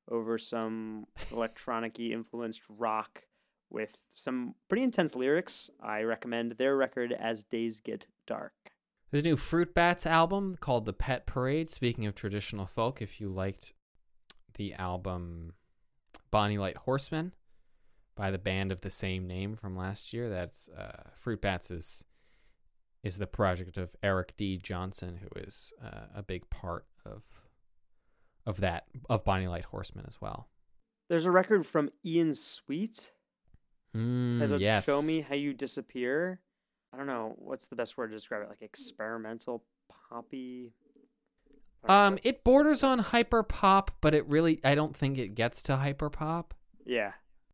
over 0.09 0.37
some 0.37 1.07
electronic 1.31 1.99
influenced 1.99 2.61
rock 2.69 3.23
with 3.71 3.97
some 4.13 4.53
pretty 4.69 4.83
intense 4.83 5.15
lyrics, 5.15 5.71
I 5.81 6.03
recommend 6.03 6.51
their 6.53 6.77
record 6.77 7.11
As 7.11 7.43
Days 7.43 7.79
Get 7.79 8.05
Dark. 8.27 8.53
There's 9.09 9.23
a 9.23 9.27
new 9.27 9.35
Fruit 9.35 9.73
Bats 9.73 10.05
album 10.05 10.55
called 10.59 10.85
The 10.85 10.93
Pet 10.93 11.25
Parade. 11.25 11.71
Speaking 11.71 12.05
of 12.05 12.13
traditional 12.13 12.67
folk, 12.67 13.01
if 13.01 13.19
you 13.19 13.27
liked 13.27 13.73
the 14.55 14.75
album 14.75 15.53
Bonnie 16.29 16.59
Light 16.59 16.77
Horseman 16.77 17.33
by 18.15 18.29
the 18.29 18.37
band 18.37 18.71
of 18.71 18.81
the 18.81 18.91
same 18.91 19.25
name 19.25 19.55
from 19.55 19.75
last 19.75 20.13
year, 20.13 20.29
that's 20.29 20.69
uh, 20.69 21.09
Fruit 21.15 21.41
Bats 21.41 22.03
is 23.03 23.17
the 23.17 23.27
project 23.27 23.77
of 23.77 23.95
Eric 24.01 24.33
D. 24.37 24.57
Johnson, 24.57 25.17
who 25.21 25.41
is 25.41 25.73
uh, 25.83 26.05
a 26.15 26.23
big 26.23 26.49
part 26.49 26.85
of 27.05 27.23
of 28.45 28.59
that 28.61 28.85
of 29.09 29.23
Bonnie 29.23 29.47
Light 29.47 29.65
Horseman 29.65 30.05
as 30.07 30.19
well. 30.21 30.47
There's 31.09 31.25
a 31.25 31.31
record 31.31 31.65
from 31.65 31.89
Ian 32.05 32.33
Sweet 32.33 33.11
Mm, 33.95 34.39
titled 34.39 34.59
yes. 34.61 34.85
Show 34.85 35.03
Me 35.03 35.21
How 35.21 35.35
You 35.35 35.53
Disappear. 35.53 36.39
I 36.91 36.97
don't 36.97 37.05
know 37.05 37.35
what's 37.37 37.67
the 37.67 37.75
best 37.75 37.95
word 37.95 38.07
to 38.07 38.15
describe 38.15 38.41
it. 38.41 38.49
Like 38.49 38.61
experimental 38.63 39.63
poppy. 40.09 40.73
I 41.83 41.87
don't 41.87 41.95
know 41.97 42.07
Um, 42.07 42.19
it 42.23 42.43
borders 42.43 42.81
on 42.81 42.97
hyper 42.99 43.43
pop, 43.43 43.91
but 44.01 44.15
it 44.15 44.25
really 44.27 44.59
I 44.63 44.73
don't 44.73 44.95
think 44.95 45.17
it 45.19 45.35
gets 45.35 45.61
to 45.63 45.77
hyper 45.77 46.09
pop. 46.09 46.53
yeah. 46.85 47.11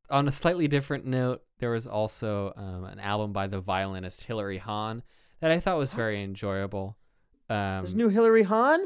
on 0.10 0.28
a 0.28 0.32
slightly 0.32 0.68
different 0.70 1.06
note, 1.06 1.44
there 1.60 1.72
was 1.72 1.86
also 1.86 2.54
um, 2.56 2.86
an 2.86 3.00
album 3.00 3.34
by 3.34 3.48
the 3.48 3.60
violinist 3.60 4.24
Hilary 4.24 4.58
Hahn 4.60 5.04
that 5.42 5.52
I 5.52 5.60
thought 5.60 5.78
was 5.78 5.94
very 5.94 6.16
What? 6.16 6.24
enjoyable. 6.24 6.98
Um, 7.50 7.82
There's 7.84 7.96
new 7.96 8.10
Hilary 8.10 8.44
Hahn. 8.44 8.80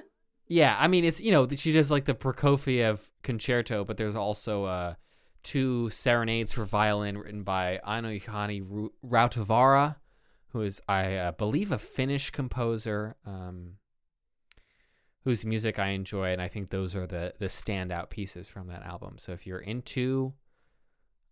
yeah, 0.47 0.75
I 0.79 0.87
mean, 0.87 1.03
it's 1.05 1.19
you 1.21 1.31
know 1.31 1.47
she 1.49 1.71
does 1.71 1.91
like 1.91 2.05
the 2.05 2.13
Prokofiev 2.15 3.07
concerto, 3.23 3.83
but 3.83 3.97
there's 3.97 4.15
also 4.15 4.65
uh, 4.65 4.93
two 5.43 5.89
serenades 5.89 6.51
for 6.51 6.63
violin 6.63 7.17
written 7.17 7.43
by 7.43 7.79
Einojuhani 7.85 8.63
Ru- 8.69 8.93
Rautavaara, 9.05 9.97
who 10.49 10.61
is 10.61 10.81
I 10.87 11.15
uh, 11.15 11.31
believe 11.33 11.71
a 11.71 11.77
Finnish 11.79 12.31
composer. 12.31 13.15
Um, 13.25 13.73
whose 15.25 15.45
music 15.45 15.79
I 15.79 15.89
enjoy, 15.89 16.33
and 16.33 16.41
I 16.41 16.49
think 16.49 16.69
those 16.69 16.95
are 16.95 17.07
the 17.07 17.33
the 17.39 17.45
standout 17.45 18.09
pieces 18.09 18.47
from 18.47 18.67
that 18.67 18.83
album. 18.83 19.17
So 19.17 19.31
if 19.31 19.47
you're 19.47 19.59
into 19.59 20.33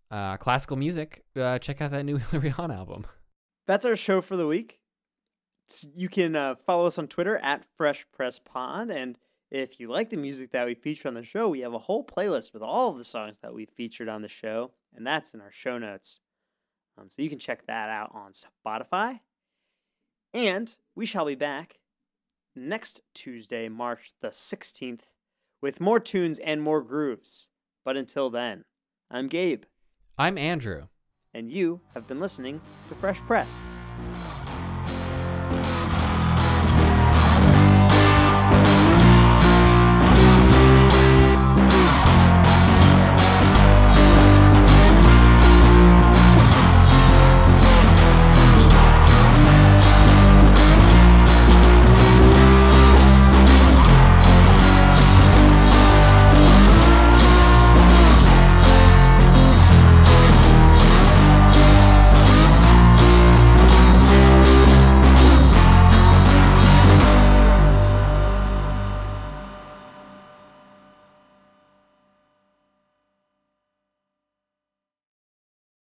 uh, 0.09 0.37
classical 0.37 0.77
music, 0.77 1.23
uh, 1.35 1.59
check 1.59 1.81
out 1.81 1.91
that 1.91 2.03
new 2.05 2.17
Hilary 2.31 2.49
Hahn 2.49 2.71
album. 2.71 3.05
That's 3.67 3.85
our 3.85 3.95
show 3.95 4.21
for 4.21 4.35
the 4.37 4.47
week. 4.47 4.79
You 5.93 6.09
can 6.09 6.35
uh, 6.35 6.55
follow 6.55 6.85
us 6.87 6.97
on 6.97 7.07
Twitter 7.07 7.37
at 7.37 7.65
Fresh 7.77 8.05
Press 8.11 8.39
Pod, 8.39 8.89
and 8.89 9.17
if 9.49 9.79
you 9.79 9.89
like 9.89 10.09
the 10.09 10.17
music 10.17 10.51
that 10.51 10.65
we 10.65 10.73
feature 10.75 11.07
on 11.07 11.13
the 11.13 11.23
show, 11.23 11.49
we 11.49 11.59
have 11.61 11.73
a 11.73 11.79
whole 11.79 12.05
playlist 12.05 12.53
with 12.53 12.61
all 12.61 12.91
of 12.91 12.97
the 12.97 13.03
songs 13.03 13.39
that 13.41 13.53
we 13.53 13.65
featured 13.65 14.07
on 14.09 14.21
the 14.21 14.29
show, 14.29 14.71
and 14.95 15.05
that's 15.05 15.33
in 15.33 15.41
our 15.41 15.51
show 15.51 15.77
notes. 15.77 16.19
Um, 16.97 17.09
so 17.09 17.21
you 17.21 17.29
can 17.29 17.39
check 17.39 17.65
that 17.67 17.89
out 17.89 18.11
on 18.13 18.31
Spotify. 18.31 19.19
And 20.33 20.75
we 20.95 21.05
shall 21.05 21.25
be 21.25 21.35
back 21.35 21.79
next 22.55 23.01
Tuesday, 23.13 23.67
March 23.69 24.11
the 24.21 24.29
16th, 24.29 25.01
with 25.61 25.81
more 25.81 25.99
tunes 25.99 26.39
and 26.39 26.61
more 26.61 26.81
grooves. 26.81 27.49
But 27.83 27.97
until 27.97 28.29
then, 28.29 28.63
I'm 29.09 29.27
Gabe, 29.27 29.63
I'm 30.17 30.37
Andrew. 30.37 30.87
and 31.33 31.51
you 31.51 31.81
have 31.93 32.07
been 32.07 32.19
listening 32.19 32.61
to 32.89 32.95
Fresh 32.95 33.19
Pressed. 33.21 33.59